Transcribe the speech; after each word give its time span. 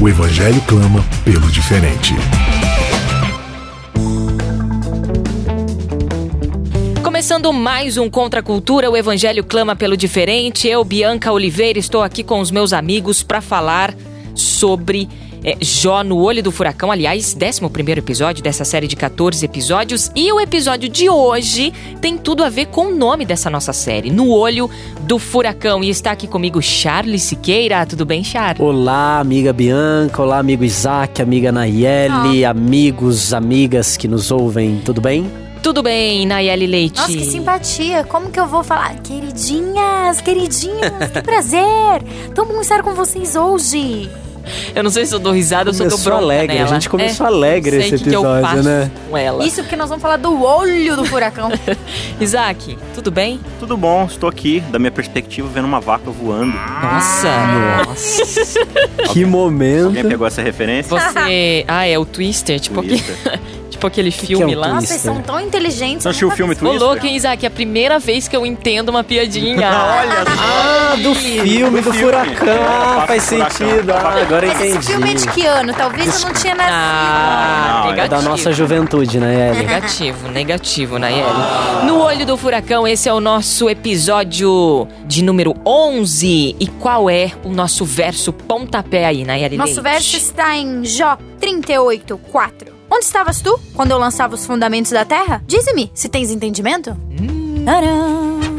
O 0.00 0.08
Evangelho 0.08 0.62
clama 0.62 1.04
pelo 1.24 1.50
diferente. 1.50 2.14
Começando 7.02 7.52
mais 7.52 7.98
um 7.98 8.08
Contra 8.08 8.38
a 8.38 8.42
Cultura, 8.42 8.88
o 8.88 8.96
Evangelho 8.96 9.42
clama 9.42 9.74
pelo 9.74 9.96
diferente. 9.96 10.68
Eu, 10.68 10.84
Bianca 10.84 11.32
Oliveira, 11.32 11.80
estou 11.80 12.00
aqui 12.00 12.22
com 12.22 12.38
os 12.38 12.52
meus 12.52 12.72
amigos 12.72 13.24
para 13.24 13.40
falar 13.40 13.92
sobre 14.36 15.08
é, 15.44 15.56
Jó 15.60 16.02
no 16.02 16.18
Olho 16.18 16.42
do 16.42 16.50
Furacão. 16.50 16.90
Aliás, 16.90 17.36
11 17.36 17.60
episódio 17.98 18.42
dessa 18.42 18.64
série 18.64 18.86
de 18.86 18.96
14 18.96 19.44
episódios. 19.44 20.10
E 20.14 20.32
o 20.32 20.40
episódio 20.40 20.88
de 20.88 21.08
hoje 21.08 21.72
tem 22.00 22.16
tudo 22.16 22.42
a 22.42 22.48
ver 22.48 22.66
com 22.66 22.88
o 22.88 22.94
nome 22.94 23.24
dessa 23.24 23.48
nossa 23.50 23.72
série, 23.72 24.10
No 24.10 24.30
Olho 24.30 24.70
do 25.02 25.18
Furacão. 25.18 25.82
E 25.82 25.90
está 25.90 26.12
aqui 26.12 26.26
comigo 26.26 26.60
Charles 26.60 27.22
Siqueira. 27.22 27.84
Tudo 27.86 28.04
bem, 28.04 28.22
Charles? 28.24 28.60
Olá, 28.60 29.20
amiga 29.20 29.52
Bianca. 29.52 30.22
Olá, 30.22 30.38
amigo 30.38 30.64
Isaac, 30.64 31.22
amiga 31.22 31.52
Nayeli, 31.52 32.44
oh. 32.44 32.48
amigos, 32.48 33.32
amigas 33.32 33.96
que 33.96 34.08
nos 34.08 34.30
ouvem. 34.30 34.80
Tudo 34.84 35.00
bem? 35.00 35.30
Tudo 35.62 35.82
bem, 35.82 36.24
Nayeli 36.24 36.66
Leite? 36.66 37.00
Nossa, 37.00 37.12
que 37.12 37.24
simpatia. 37.24 38.04
Como 38.04 38.30
que 38.30 38.38
eu 38.38 38.46
vou 38.46 38.62
falar? 38.62 38.94
Queridinhas, 39.00 40.20
queridinhas, 40.20 41.10
que 41.12 41.22
prazer. 41.22 42.02
Tão 42.34 42.46
bom 42.46 42.60
estar 42.60 42.82
com 42.82 42.94
vocês 42.94 43.34
hoje. 43.34 44.08
Eu 44.74 44.82
não 44.82 44.90
sei 44.90 45.04
se 45.06 45.14
eu 45.14 45.18
dou 45.18 45.32
risada 45.32 45.70
ou 45.70 45.74
se 45.74 45.82
eu 45.82 45.88
dou 45.88 45.98
bronca 45.98 46.22
alegre. 46.22 46.56
Nela. 46.56 46.70
A 46.70 46.72
gente 46.72 46.88
começou 46.88 47.26
é, 47.26 47.28
alegre 47.28 47.76
esse 47.76 47.94
episódio, 47.94 48.62
né? 48.62 48.90
Com 49.08 49.16
ela. 49.16 49.44
Isso 49.44 49.62
porque 49.62 49.76
nós 49.76 49.88
vamos 49.88 50.02
falar 50.02 50.16
do 50.16 50.42
olho 50.42 50.96
do 50.96 51.04
furacão. 51.04 51.50
Isaac, 52.20 52.78
tudo 52.94 53.10
bem? 53.10 53.40
Tudo 53.58 53.76
bom, 53.76 54.04
estou 54.04 54.28
aqui, 54.28 54.60
da 54.70 54.78
minha 54.78 54.90
perspectiva, 54.90 55.48
vendo 55.48 55.66
uma 55.66 55.80
vaca 55.80 56.10
voando. 56.10 56.52
Nossa! 56.52 57.28
Nossa! 57.86 58.60
que 59.12 59.24
momento! 59.24 59.86
Alguém 59.86 60.04
pegou 60.08 60.26
essa 60.26 60.42
referência? 60.42 60.88
Você. 60.88 61.64
Ah, 61.68 61.86
é 61.86 61.98
o 61.98 62.04
Twister, 62.04 62.58
tipo 62.58 62.82
Twister. 62.82 63.14
Tipo 63.78 63.86
aquele 63.86 64.10
que 64.10 64.26
filme 64.26 64.46
que 64.46 64.52
é 64.54 64.56
lá. 64.56 64.68
Nossa, 64.74 64.88
vocês 64.88 65.00
são 65.00 65.22
tão 65.22 65.40
inteligentes. 65.40 66.02
Você 66.02 66.08
assistiu 66.08 66.28
o 66.28 66.30
filme 66.32 66.56
Twister? 66.56 66.82
Ô, 66.82 66.84
louco, 66.84 67.06
hein, 67.06 67.14
Isaac? 67.14 67.44
É 67.44 67.46
a 67.46 67.50
primeira 67.50 68.00
vez 68.00 68.26
que 68.26 68.36
eu 68.36 68.44
entendo 68.44 68.88
uma 68.88 69.04
piadinha. 69.04 69.70
Olha 69.70 70.24
só. 70.24 70.42
Ah, 70.42 70.96
do 70.96 71.14
filme, 71.14 71.80
do, 71.80 71.84
do 71.84 71.92
furacão. 71.92 72.48
Ah, 72.68 73.04
faz 73.06 73.22
sentido. 73.22 73.92
Ah, 73.92 74.20
agora 74.20 74.48
Mas 74.48 74.56
entendi. 74.56 74.78
esse 74.78 74.90
filme 74.90 75.12
é 75.12 75.14
de 75.14 75.28
que 75.28 75.46
ano? 75.46 75.72
Talvez 75.72 76.20
eu 76.22 76.28
não 76.28 76.34
tinha 76.34 76.56
nascido. 76.56 76.74
Ah, 76.74 77.82
não, 77.84 78.02
é 78.02 78.08
da 78.08 78.20
nossa 78.20 78.52
juventude, 78.52 79.20
né, 79.20 79.50
Eli? 79.50 79.58
Negativo, 79.58 80.28
negativo, 80.28 80.98
né, 80.98 81.12
Eli? 81.12 81.86
No 81.86 82.00
Olho 82.00 82.26
do 82.26 82.36
Furacão, 82.36 82.86
esse 82.86 83.08
é 83.08 83.12
o 83.12 83.20
nosso 83.20 83.70
episódio 83.70 84.88
de 85.06 85.22
número 85.22 85.54
11. 85.64 86.56
E 86.58 86.66
qual 86.80 87.08
é 87.08 87.30
o 87.44 87.50
nosso 87.50 87.84
verso 87.84 88.32
pontapé 88.32 89.04
aí, 89.04 89.24
Nayeli 89.24 89.56
Nosso 89.56 89.80
verso 89.80 90.16
está 90.16 90.56
em 90.56 90.84
Jó 90.84 91.16
38, 91.38 92.18
4. 92.32 92.77
Onde 92.90 93.04
estavas 93.04 93.40
tu 93.40 93.58
quando 93.74 93.90
eu 93.90 93.98
lançava 93.98 94.34
os 94.34 94.46
fundamentos 94.46 94.90
da 94.90 95.04
terra? 95.04 95.42
Dize-me, 95.46 95.90
se 95.94 96.08
tens 96.08 96.30
entendimento? 96.30 96.96
Hum. 97.10 97.48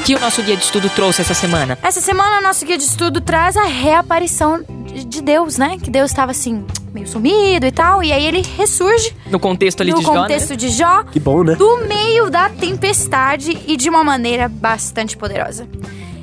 Que 0.06 0.16
o 0.16 0.20
nosso 0.20 0.44
guia 0.44 0.56
de 0.56 0.64
estudo 0.64 0.90
trouxe 0.90 1.22
essa 1.22 1.34
semana? 1.34 1.78
Essa 1.82 2.00
semana, 2.00 2.42
nosso 2.42 2.66
guia 2.66 2.78
de 2.78 2.84
estudo 2.84 3.20
traz 3.20 3.58
a 3.58 3.64
reaparição 3.64 4.64
de 5.08 5.22
Deus, 5.22 5.58
né? 5.58 5.78
Que 5.82 5.90
Deus 5.90 6.12
estava 6.12 6.32
assim, 6.32 6.64
meio 6.94 7.08
sumido 7.08 7.66
e 7.66 7.72
tal. 7.72 8.04
E 8.04 8.12
aí 8.12 8.26
ele 8.26 8.44
ressurge. 8.56 9.16
No 9.32 9.40
contexto 9.40 9.82
ali 9.82 9.92
no 9.92 9.98
de 9.98 10.06
Jó. 10.06 10.14
No 10.14 10.22
contexto 10.22 10.52
né? 10.52 10.56
de 10.56 10.70
Jó. 10.70 11.04
Que 11.04 11.20
bom, 11.20 11.44
né? 11.44 11.56
Do 11.56 11.78
meio 11.88 12.30
da 12.30 12.50
tempestade 12.50 13.58
e 13.68 13.76
de 13.76 13.90
uma 13.90 14.04
maneira 14.04 14.48
bastante 14.48 15.18
poderosa. 15.18 15.68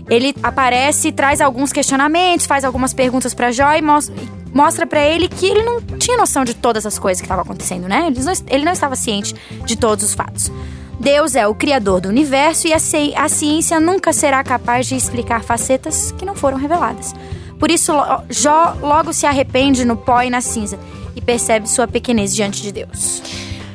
Ele 0.08 0.34
aparece, 0.42 1.10
traz 1.10 1.40
alguns 1.40 1.72
questionamentos, 1.72 2.46
faz 2.46 2.64
algumas 2.64 2.94
perguntas 2.94 3.34
para 3.34 3.50
Jó 3.50 3.72
e 3.72 3.82
mostra, 3.82 4.14
mostra 4.56 4.86
para 4.86 5.06
ele 5.06 5.28
que 5.28 5.46
ele 5.46 5.62
não 5.62 5.82
tinha 5.98 6.16
noção 6.16 6.42
de 6.42 6.54
todas 6.54 6.86
as 6.86 6.98
coisas 6.98 7.20
que 7.20 7.26
estavam 7.26 7.44
acontecendo, 7.44 7.86
né? 7.86 8.06
Ele 8.06 8.20
não, 8.20 8.32
ele 8.48 8.64
não 8.64 8.72
estava 8.72 8.96
ciente 8.96 9.34
de 9.66 9.76
todos 9.76 10.02
os 10.02 10.14
fatos. 10.14 10.50
Deus 10.98 11.34
é 11.34 11.46
o 11.46 11.54
criador 11.54 12.00
do 12.00 12.08
universo 12.08 12.66
e 12.66 12.72
a, 12.72 13.28
ciência 13.28 13.78
nunca 13.78 14.14
será 14.14 14.42
capaz 14.42 14.86
de 14.86 14.96
explicar 14.96 15.44
facetas 15.44 16.10
que 16.12 16.24
não 16.24 16.34
foram 16.34 16.56
reveladas. 16.56 17.14
Por 17.58 17.70
isso, 17.70 17.92
Jó 18.30 18.74
logo 18.80 19.12
se 19.12 19.26
arrepende 19.26 19.84
no 19.84 19.94
pó 19.94 20.22
e 20.22 20.30
na 20.30 20.40
cinza 20.40 20.78
e 21.14 21.20
percebe 21.20 21.68
sua 21.68 21.86
pequenez 21.86 22.34
diante 22.34 22.62
de 22.62 22.72
Deus. 22.72 23.22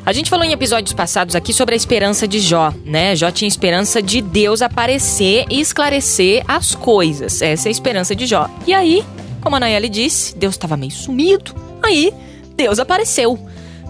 A 0.03 0.11
gente 0.11 0.31
falou 0.31 0.43
em 0.43 0.51
episódios 0.51 0.93
passados 0.93 1.35
aqui 1.35 1.53
sobre 1.53 1.75
a 1.75 1.77
esperança 1.77 2.27
de 2.27 2.39
Jó, 2.39 2.73
né? 2.83 3.15
Jó 3.15 3.29
tinha 3.29 3.47
esperança 3.47 4.01
de 4.01 4.19
Deus 4.19 4.63
aparecer 4.63 5.45
e 5.47 5.61
esclarecer 5.61 6.43
as 6.47 6.73
coisas. 6.73 7.39
Essa 7.39 7.67
é 7.67 7.69
a 7.69 7.71
esperança 7.71 8.15
de 8.15 8.25
Jó. 8.25 8.49
E 8.65 8.73
aí, 8.73 9.05
como 9.41 9.55
a 9.55 9.59
Nayeli 9.59 9.89
disse, 9.89 10.37
Deus 10.37 10.55
estava 10.55 10.77
meio 10.77 10.91
sumido. 10.91 11.53
Aí, 11.81 12.13
Deus 12.55 12.79
apareceu, 12.79 13.39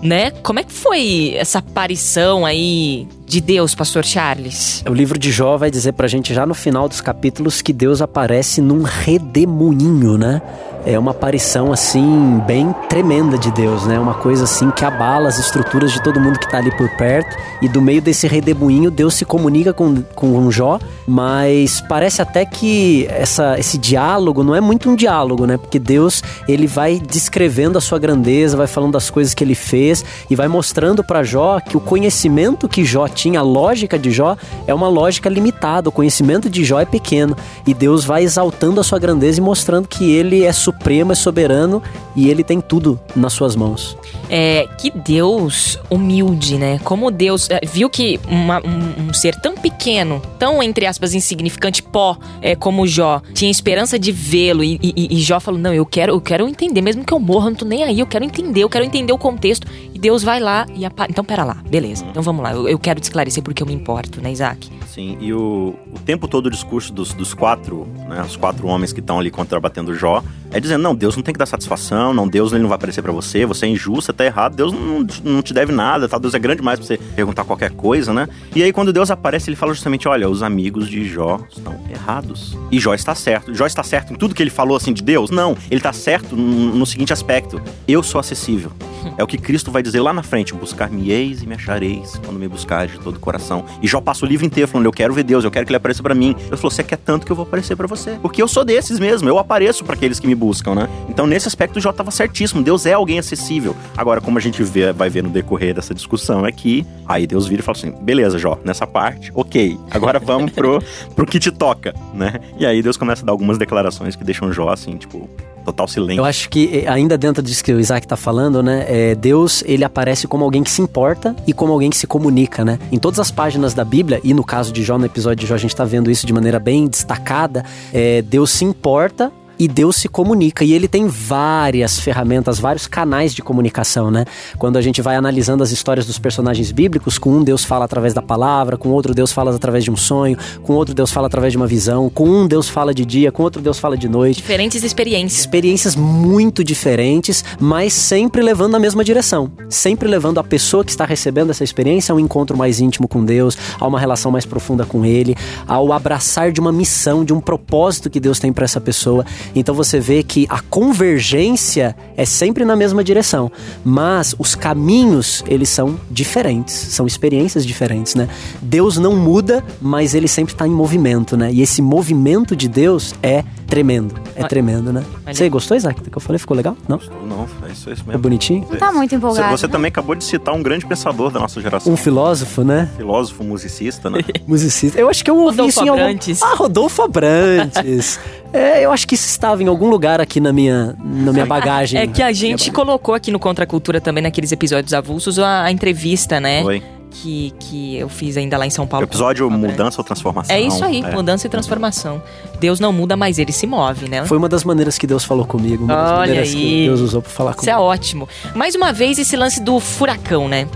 né? 0.01 0.31
Como 0.31 0.59
é 0.59 0.63
que 0.63 0.71
foi 0.71 1.33
essa 1.35 1.59
aparição 1.59 2.45
aí 2.45 3.07
de 3.31 3.39
Deus, 3.39 3.73
pastor 3.73 4.03
Charles? 4.03 4.83
O 4.85 4.93
livro 4.93 5.17
de 5.17 5.31
Jó 5.31 5.55
vai 5.55 5.71
dizer 5.71 5.93
pra 5.93 6.05
gente 6.05 6.33
já 6.33 6.45
no 6.45 6.53
final 6.53 6.89
dos 6.89 6.99
capítulos 6.99 7.61
que 7.61 7.71
Deus 7.71 8.01
aparece 8.01 8.59
num 8.59 8.81
redemoinho, 8.81 10.17
né? 10.17 10.41
é 10.85 10.97
uma 10.97 11.11
aparição 11.11 11.71
assim 11.71 12.41
bem 12.45 12.73
tremenda 12.89 13.37
de 13.37 13.51
Deus, 13.51 13.85
né? 13.85 13.99
Uma 13.99 14.13
coisa 14.13 14.45
assim 14.45 14.71
que 14.71 14.83
abala 14.83 15.29
as 15.29 15.37
estruturas 15.37 15.91
de 15.91 16.01
todo 16.01 16.19
mundo 16.19 16.39
que 16.39 16.45
está 16.45 16.57
ali 16.57 16.75
por 16.75 16.89
perto. 16.97 17.37
E 17.61 17.69
do 17.69 17.81
meio 17.81 18.01
desse 18.01 18.27
redemoinho, 18.27 18.89
Deus 18.89 19.13
se 19.13 19.25
comunica 19.25 19.73
com, 19.73 20.01
com 20.15 20.49
Jó, 20.49 20.79
mas 21.07 21.81
parece 21.87 22.21
até 22.21 22.45
que 22.45 23.05
essa, 23.09 23.59
esse 23.59 23.77
diálogo 23.77 24.43
não 24.43 24.55
é 24.55 24.61
muito 24.61 24.89
um 24.89 24.95
diálogo, 24.95 25.45
né? 25.45 25.57
Porque 25.57 25.77
Deus 25.77 26.23
ele 26.47 26.65
vai 26.65 26.99
descrevendo 26.99 27.77
a 27.77 27.81
sua 27.81 27.99
grandeza, 27.99 28.57
vai 28.57 28.67
falando 28.67 28.93
das 28.93 29.09
coisas 29.09 29.33
que 29.33 29.43
ele 29.43 29.55
fez 29.55 30.03
e 30.29 30.35
vai 30.35 30.47
mostrando 30.47 31.03
para 31.03 31.23
Jó 31.23 31.59
que 31.59 31.77
o 31.77 31.79
conhecimento 31.79 32.67
que 32.67 32.83
Jó 32.83 33.07
tinha, 33.21 33.39
a 33.39 33.43
lógica 33.43 33.99
de 33.99 34.11
Jó, 34.11 34.35
é 34.65 34.73
uma 34.73 34.87
lógica 34.87 35.29
limitada. 35.29 35.89
O 35.89 35.91
conhecimento 35.91 36.49
de 36.49 36.63
Jó 36.63 36.79
é 36.79 36.85
pequeno 36.85 37.35
e 37.67 37.73
Deus 37.73 38.03
vai 38.03 38.23
exaltando 38.23 38.79
a 38.79 38.83
sua 38.83 38.97
grandeza 38.97 39.39
e 39.39 39.43
mostrando 39.43 39.87
que 39.87 40.11
ele 40.11 40.43
é 40.43 40.51
supremo, 40.51 41.11
é 41.11 41.15
soberano 41.15 41.81
e 42.15 42.29
ele 42.29 42.43
tem 42.43 42.59
tudo 42.59 42.99
nas 43.15 43.33
suas 43.33 43.55
mãos. 43.55 43.97
É, 44.29 44.67
que 44.77 44.91
Deus 44.91 45.77
humilde, 45.89 46.57
né? 46.57 46.79
Como 46.83 47.11
Deus 47.11 47.49
é, 47.49 47.59
viu 47.65 47.89
que 47.89 48.19
uma, 48.27 48.59
um, 48.59 49.09
um, 49.09 49.13
ser 49.13 49.35
tão 49.35 49.55
pequeno, 49.55 50.21
tão, 50.39 50.63
entre 50.63 50.85
aspas, 50.85 51.13
insignificante, 51.13 51.83
pó, 51.83 52.17
é, 52.41 52.55
como 52.55 52.87
Jó, 52.87 53.21
tinha 53.33 53.51
esperança 53.51 53.99
de 53.99 54.11
vê-lo 54.11 54.63
e, 54.63 54.79
e, 54.81 55.17
e, 55.17 55.21
Jó 55.21 55.39
falou, 55.39 55.59
não, 55.59 55.73
eu 55.73 55.85
quero, 55.85 56.13
eu 56.13 56.21
quero 56.21 56.47
entender, 56.47 56.81
mesmo 56.81 57.03
que 57.03 57.13
eu 57.13 57.19
morra, 57.19 57.49
não 57.49 57.55
tô 57.57 57.65
nem 57.65 57.83
aí, 57.83 57.99
eu 57.99 58.07
quero 58.07 58.23
entender, 58.23 58.61
eu 58.61 58.69
quero 58.69 58.85
entender 58.85 59.13
o 59.13 59.17
contexto. 59.17 59.67
Deus 60.01 60.23
vai 60.23 60.39
lá 60.39 60.65
e... 60.75 60.83
Apa... 60.83 61.05
Então, 61.07 61.23
pera 61.23 61.43
lá, 61.43 61.53
beleza. 61.69 62.03
Então, 62.09 62.23
vamos 62.23 62.41
lá, 62.41 62.51
eu, 62.53 62.67
eu 62.67 62.79
quero 62.79 62.99
te 62.99 63.03
esclarecer 63.03 63.43
porque 63.43 63.61
eu 63.61 63.67
me 63.67 63.73
importo, 63.73 64.19
né, 64.19 64.31
Isaac? 64.31 64.67
Sim, 64.87 65.15
e 65.21 65.31
o, 65.31 65.75
o 65.93 65.99
tempo 65.99 66.27
todo 66.27 66.47
o 66.47 66.49
discurso 66.49 66.91
dos, 66.91 67.13
dos 67.13 67.35
quatro, 67.35 67.87
né, 68.09 68.23
os 68.23 68.35
quatro 68.35 68.67
homens 68.67 68.91
que 68.91 68.99
estão 68.99 69.19
ali 69.19 69.29
contrabatendo 69.29 69.93
Jó, 69.93 70.23
é 70.51 70.59
dizendo, 70.59 70.81
não, 70.81 70.93
Deus 70.93 71.15
não 71.15 71.23
tem 71.23 71.33
que 71.33 71.39
dar 71.39 71.45
satisfação, 71.45 72.13
não, 72.13 72.27
Deus 72.27 72.51
ele 72.51 72.61
não 72.61 72.69
vai 72.69 72.75
aparecer 72.75 73.01
para 73.01 73.11
você, 73.11 73.45
você 73.45 73.65
é 73.65 73.69
injusto, 73.69 74.01
você 74.01 74.13
tá 74.13 74.25
errado, 74.25 74.55
Deus 74.55 74.73
não, 74.73 75.05
não 75.23 75.41
te 75.41 75.53
deve 75.53 75.71
nada, 75.71 76.07
tá? 76.07 76.17
Deus 76.17 76.33
é 76.33 76.39
grande 76.39 76.57
demais 76.57 76.79
pra 76.79 76.87
você 76.87 76.97
perguntar 76.97 77.43
qualquer 77.43 77.71
coisa, 77.71 78.13
né? 78.13 78.27
E 78.55 78.61
aí 78.61 78.73
quando 78.73 78.91
Deus 78.91 79.09
aparece, 79.09 79.49
ele 79.49 79.55
fala 79.55 79.73
justamente, 79.73 80.07
olha, 80.07 80.29
os 80.29 80.43
amigos 80.43 80.89
de 80.89 81.07
Jó 81.07 81.39
estão 81.49 81.79
errados. 81.89 82.57
E 82.71 82.79
Jó 82.79 82.93
está 82.93 83.15
certo. 83.15 83.53
Jó 83.53 83.65
está 83.65 83.83
certo 83.83 84.13
em 84.13 84.15
tudo 84.15 84.35
que 84.35 84.43
ele 84.43 84.49
falou 84.49 84.75
assim 84.75 84.93
de 84.93 85.01
Deus? 85.01 85.29
Não, 85.29 85.55
ele 85.69 85.79
está 85.79 85.93
certo 85.93 86.35
no, 86.35 86.85
seguinte 86.85 87.13
aspecto, 87.13 87.61
eu 87.87 88.03
sou 88.03 88.19
acessível. 88.19 88.71
É 89.17 89.23
o 89.23 89.27
que 89.27 89.37
Cristo 89.37 89.71
vai 89.71 89.81
dizer 89.81 89.99
lá 89.99 90.13
na 90.13 90.23
frente, 90.23 90.53
buscar-me-eis 90.53 91.41
e 91.41 91.47
me 91.47 91.55
achareis 91.55 92.19
quando 92.23 92.39
me 92.39 92.47
buscares 92.47 92.91
de 92.91 92.99
todo 92.99 93.17
o 93.17 93.19
coração. 93.19 93.65
E 93.81 93.87
Jó 93.87 93.99
passa 93.99 94.25
o 94.25 94.27
livro 94.27 94.45
inteiro 94.45 94.67
falando, 94.67 94.85
eu 94.85 94.91
quero 94.91 95.13
ver 95.13 95.23
Deus, 95.23 95.43
eu 95.43 95.51
quero 95.51 95.65
que 95.65 95.71
ele 95.71 95.77
apareça 95.77 96.03
para 96.03 96.13
mim. 96.15 96.33
Deus 96.33 96.61
falou, 96.61 96.71
você 96.71 96.83
quer 96.83 96.97
tanto 96.97 97.25
que 97.25 97.31
eu 97.31 97.35
vou 97.35 97.43
aparecer 97.43 97.75
para 97.75 97.87
você. 97.87 98.17
Porque 98.21 98.41
eu 98.41 98.47
sou 98.47 98.63
desses 98.63 98.99
mesmo, 98.99 99.27
eu 99.27 99.37
apareço 99.37 99.83
para 99.83 99.95
aqueles 99.95 100.19
que 100.19 100.27
me 100.27 100.35
buscam, 100.41 100.73
né? 100.73 100.89
Então 101.07 101.27
nesse 101.27 101.47
aspecto 101.47 101.79
Jó 101.79 101.91
estava 101.91 102.09
certíssimo, 102.09 102.63
Deus 102.63 102.87
é 102.87 102.93
alguém 102.93 103.19
acessível. 103.19 103.75
Agora, 103.95 104.19
como 104.19 104.39
a 104.39 104.41
gente 104.41 104.63
vê, 104.63 104.91
vai 104.91 105.07
ver 105.07 105.21
no 105.21 105.29
decorrer 105.29 105.75
dessa 105.75 105.93
discussão 105.93 106.45
é 106.45 106.51
que 106.51 106.83
aí 107.07 107.27
Deus 107.27 107.47
vira 107.47 107.61
e 107.61 107.63
fala 107.63 107.77
assim, 107.77 107.91
beleza 108.01 108.39
Jó, 108.39 108.57
nessa 108.65 108.87
parte, 108.87 109.31
ok, 109.35 109.77
agora 109.91 110.17
vamos 110.25 110.51
pro, 110.51 110.81
pro 111.15 111.27
que 111.27 111.39
te 111.39 111.51
toca, 111.51 111.93
né? 112.11 112.39
E 112.57 112.65
aí 112.65 112.81
Deus 112.81 112.97
começa 112.97 113.21
a 113.21 113.25
dar 113.25 113.31
algumas 113.31 113.59
declarações 113.59 114.15
que 114.15 114.23
deixam 114.23 114.51
Jó 114.51 114.69
assim, 114.69 114.97
tipo, 114.97 115.29
Total 115.63 115.87
silêncio. 115.87 116.19
Eu 116.21 116.25
acho 116.25 116.49
que, 116.49 116.69
eh, 116.73 116.87
ainda 116.87 117.17
dentro 117.17 117.43
disso 117.43 117.63
que 117.63 117.71
o 117.71 117.79
Isaac 117.79 118.07
tá 118.07 118.17
falando, 118.17 118.63
né? 118.63 118.85
é, 118.87 119.15
Deus, 119.15 119.63
ele 119.65 119.83
aparece 119.83 120.27
como 120.27 120.43
alguém 120.43 120.63
que 120.63 120.71
se 120.71 120.81
importa 120.81 121.35
e 121.45 121.53
como 121.53 121.71
alguém 121.71 121.89
que 121.89 121.97
se 121.97 122.07
comunica, 122.07 122.65
né? 122.65 122.79
Em 122.91 122.97
todas 122.97 123.19
as 123.19 123.29
páginas 123.29 123.73
da 123.73 123.85
Bíblia, 123.85 124.19
e 124.23 124.33
no 124.33 124.43
caso 124.43 124.73
de 124.73 124.83
Jó, 124.83 124.97
no 124.97 125.05
episódio 125.05 125.37
de 125.41 125.47
Jó, 125.47 125.55
a 125.55 125.57
gente 125.57 125.75
tá 125.75 125.85
vendo 125.85 126.09
isso 126.09 126.25
de 126.25 126.33
maneira 126.33 126.59
bem 126.59 126.87
destacada. 126.87 127.63
é, 127.93 128.21
Deus 128.21 128.49
se 128.51 128.65
importa 128.65 129.31
e 129.61 129.67
Deus 129.67 129.97
se 129.97 130.09
comunica. 130.09 130.65
E 130.65 130.73
ele 130.73 130.87
tem 130.87 131.05
várias 131.05 131.99
ferramentas, 131.99 132.57
vários 132.57 132.87
canais 132.87 133.31
de 133.31 133.43
comunicação, 133.43 134.09
né? 134.09 134.25
Quando 134.57 134.75
a 134.75 134.81
gente 134.81 135.03
vai 135.03 135.15
analisando 135.15 135.61
as 135.61 135.71
histórias 135.71 136.03
dos 136.03 136.17
personagens 136.17 136.71
bíblicos, 136.71 137.19
com 137.19 137.31
um 137.31 137.43
Deus 137.43 137.63
fala 137.63 137.85
através 137.85 138.11
da 138.11 138.23
palavra, 138.23 138.75
com 138.75 138.89
outro 138.89 139.13
Deus 139.13 139.31
fala 139.31 139.55
através 139.55 139.83
de 139.83 139.91
um 139.91 139.95
sonho, 139.95 140.35
com 140.63 140.73
outro 140.73 140.95
Deus 140.95 141.11
fala 141.11 141.27
através 141.27 141.53
de 141.53 141.57
uma 141.57 141.67
visão, 141.67 142.09
com 142.09 142.27
um 142.27 142.47
Deus 142.47 142.67
fala 142.67 142.91
de 142.91 143.05
dia, 143.05 143.31
com 143.31 143.43
outro 143.43 143.61
Deus 143.61 143.77
fala 143.77 143.95
de 143.95 144.09
noite. 144.09 144.37
Diferentes 144.37 144.83
experiências. 144.83 145.41
Experiências 145.41 145.95
muito 145.95 146.63
diferentes, 146.63 147.45
mas 147.59 147.93
sempre 147.93 148.41
levando 148.41 148.71
na 148.71 148.79
mesma 148.79 149.03
direção. 149.03 149.51
Sempre 149.69 150.09
levando 150.09 150.39
a 150.39 150.43
pessoa 150.43 150.83
que 150.83 150.89
está 150.89 151.05
recebendo 151.05 151.51
essa 151.51 151.63
experiência 151.63 152.13
a 152.13 152.15
um 152.15 152.19
encontro 152.19 152.57
mais 152.57 152.79
íntimo 152.79 153.07
com 153.07 153.23
Deus, 153.23 153.55
a 153.79 153.85
uma 153.85 153.99
relação 153.99 154.31
mais 154.31 154.43
profunda 154.43 154.87
com 154.87 155.05
Ele, 155.05 155.35
ao 155.67 155.93
abraçar 155.93 156.51
de 156.51 156.59
uma 156.59 156.71
missão, 156.71 157.23
de 157.23 157.31
um 157.31 157.39
propósito 157.39 158.09
que 158.09 158.19
Deus 158.19 158.39
tem 158.39 158.51
para 158.51 158.65
essa 158.65 158.81
pessoa. 158.81 159.23
Então 159.55 159.73
você 159.75 159.99
vê 159.99 160.23
que 160.23 160.45
a 160.49 160.59
convergência 160.61 161.95
é 162.15 162.25
sempre 162.25 162.63
na 162.63 162.75
mesma 162.75 163.03
direção, 163.03 163.51
mas 163.83 164.33
os 164.39 164.55
caminhos 164.55 165.43
eles 165.47 165.69
são 165.69 165.99
diferentes, 166.09 166.73
são 166.73 167.05
experiências 167.05 167.65
diferentes, 167.65 168.15
né? 168.15 168.27
Deus 168.61 168.97
não 168.97 169.15
muda, 169.15 169.63
mas 169.81 170.15
ele 170.15 170.27
sempre 170.27 170.53
está 170.53 170.67
em 170.67 170.71
movimento, 170.71 171.35
né? 171.35 171.51
E 171.51 171.61
esse 171.61 171.81
movimento 171.81 172.55
de 172.55 172.67
Deus 172.67 173.13
é 173.21 173.43
tremendo, 173.67 174.15
é 174.35 174.39
Olha- 174.39 174.49
tremendo, 174.49 174.91
né? 174.93 175.03
Você 175.31 175.47
gostou, 175.49 175.75
Isaac, 175.77 176.01
do 176.01 176.09
que 176.09 176.17
eu 176.17 176.21
falei? 176.21 176.37
Ficou 176.39 176.55
legal? 176.57 176.75
Não? 176.87 176.99
Não, 177.27 177.47
é 177.67 177.71
isso, 177.71 177.89
é 177.89 177.93
isso 177.93 178.03
É 178.03 178.07
mesmo. 178.07 178.21
bonitinho? 178.21 178.67
Não 178.69 178.77
tá 178.77 178.91
muito 178.91 179.09
Você, 179.11 179.15
empolgado. 179.15 179.57
você 179.57 179.67
né? 179.67 179.71
também 179.71 179.89
acabou 179.89 180.15
de 180.15 180.23
citar 180.23 180.53
um 180.53 180.61
grande 180.61 180.85
pensador 180.85 181.31
da 181.31 181.39
nossa 181.39 181.61
geração. 181.61 181.91
Um 181.91 181.97
filósofo, 181.97 182.63
né? 182.63 182.89
filósofo, 182.97 183.43
musicista, 183.43 184.09
né? 184.09 184.19
Musicista. 184.47 184.99
Eu 184.99 185.09
acho 185.09 185.23
que 185.23 185.29
eu 185.31 185.35
ouvi 185.37 185.57
Rodolfo 185.57 185.69
isso 185.69 185.83
em 185.85 185.89
algum... 185.89 186.01
Abrantes. 186.03 186.41
Ah, 186.41 186.55
Rodolfo 186.55 187.01
Abrantes. 187.01 188.19
é, 188.51 188.83
eu 188.85 188.91
acho 188.91 189.07
que 189.07 189.15
isso 189.15 189.27
estava 189.41 189.61
em 189.63 189.67
algum 189.67 189.89
lugar 189.89 190.21
aqui 190.21 190.39
na 190.39 190.53
minha, 190.53 190.95
na 191.03 191.33
minha 191.33 191.45
bagagem. 191.45 191.99
É 191.99 192.05
que 192.07 192.21
a 192.21 192.31
gente 192.31 192.71
colocou 192.71 193.15
aqui 193.15 193.31
no 193.31 193.39
Contra 193.39 193.63
a 193.63 193.67
Cultura 193.67 193.99
também, 193.99 194.21
naqueles 194.23 194.51
episódios 194.51 194.93
avulsos, 194.93 195.39
a, 195.39 195.63
a 195.63 195.71
entrevista, 195.71 196.39
né? 196.39 196.61
Foi. 196.61 196.83
Que, 197.13 197.53
que 197.59 197.97
eu 197.97 198.07
fiz 198.07 198.37
ainda 198.37 198.57
lá 198.57 198.65
em 198.65 198.69
São 198.69 198.87
Paulo. 198.87 199.05
O 199.05 199.09
episódio. 199.09 199.49
Mudança 199.51 199.99
ou 199.99 200.05
Transformação. 200.05 200.55
É 200.55 200.61
isso 200.61 200.83
aí, 200.85 201.03
É. 201.03 201.11
mudança 201.11 201.45
e 201.45 201.49
transformação. 201.49 202.23
Deus 202.57 202.79
não 202.79 202.93
muda, 202.93 203.17
mas 203.17 203.37
ele 203.37 203.51
se 203.51 203.67
move, 203.67 204.07
né? 204.07 204.23
Foi 204.23 204.37
uma 204.37 204.47
das 204.47 204.63
maneiras 204.63 204.97
que 204.97 205.05
Deus 205.05 205.25
falou 205.25 205.43
comigo. 205.45 205.83
Uma 205.83 205.93
das 205.95 206.11
Olha 206.11 206.17
maneiras 206.19 206.47
aí. 206.49 206.55
que 206.55 206.85
Deus 206.85 207.01
usou 207.01 207.21
pra 207.21 207.29
falar 207.29 207.51
Isso 207.51 207.69
é 207.69 207.73
comigo. 207.73 207.81
ótimo. 207.91 208.29
Mais 208.55 208.75
uma 208.75 208.93
vez, 208.93 209.19
esse 209.19 209.35
lance 209.35 209.59
do 209.61 209.77
furacão, 209.81 210.47
né? 210.47 210.67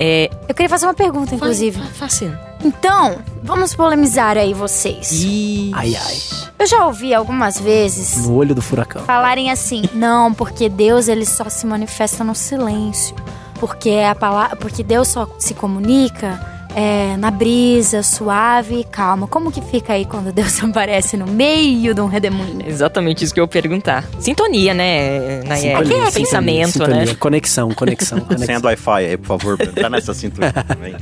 É. 0.00 0.30
Eu 0.48 0.54
queria 0.54 0.70
fazer 0.70 0.86
uma 0.86 0.94
pergunta, 0.94 1.34
inclusive. 1.34 1.78
fa- 1.78 1.84
Faça. 2.06 2.40
Então, 2.64 3.18
vamos 3.42 3.74
polemizar 3.74 4.36
aí 4.38 4.54
vocês. 4.54 5.10
Ih. 5.12 5.70
Ai, 5.74 5.94
ai. 5.94 6.16
Eu 6.58 6.66
já 6.66 6.86
ouvi 6.86 7.12
algumas 7.12 7.60
vezes 7.60 8.26
No 8.26 8.34
olho 8.36 8.54
do 8.54 8.62
furacão. 8.62 9.02
falarem 9.04 9.50
assim: 9.50 9.82
"Não, 9.92 10.32
porque 10.32 10.68
Deus 10.68 11.08
ele 11.08 11.26
só 11.26 11.48
se 11.50 11.66
manifesta 11.66 12.24
no 12.24 12.34
silêncio. 12.34 13.14
Porque 13.60 13.88
é 13.90 14.08
a 14.08 14.14
palavra, 14.14 14.56
porque 14.56 14.82
Deus 14.82 15.08
só 15.08 15.28
se 15.38 15.54
comunica 15.54 16.53
é, 16.74 17.16
na 17.16 17.30
brisa, 17.30 18.02
suave 18.02 18.80
e 18.80 18.84
calma. 18.84 19.26
Como 19.26 19.50
que 19.52 19.60
fica 19.62 19.92
aí 19.92 20.04
quando 20.04 20.32
Deus 20.32 20.62
aparece 20.64 21.16
no 21.16 21.26
meio 21.26 21.94
de 21.94 22.00
um 22.00 22.06
redemoinho? 22.06 22.66
Exatamente 22.66 23.24
isso 23.24 23.32
que 23.32 23.40
eu 23.40 23.44
ia 23.44 23.48
perguntar. 23.48 24.04
Sintonia, 24.18 24.74
né, 24.74 25.42
Nayeli? 25.44 25.84
Sintonia, 25.86 26.12
Pensamento, 26.12 26.70
sintonia, 26.72 27.04
né? 27.06 27.14
Conexão, 27.14 27.70
conexão, 27.70 28.20
conexão. 28.26 28.56
a 28.56 28.58
do 28.58 28.66
Wi-Fi 28.66 29.04
aí, 29.06 29.16
por 29.16 29.26
favor, 29.26 29.56
pra 29.56 29.66
entrar 29.66 29.90
nessa 29.90 30.12
cintura 30.14 30.52
também. 30.66 30.94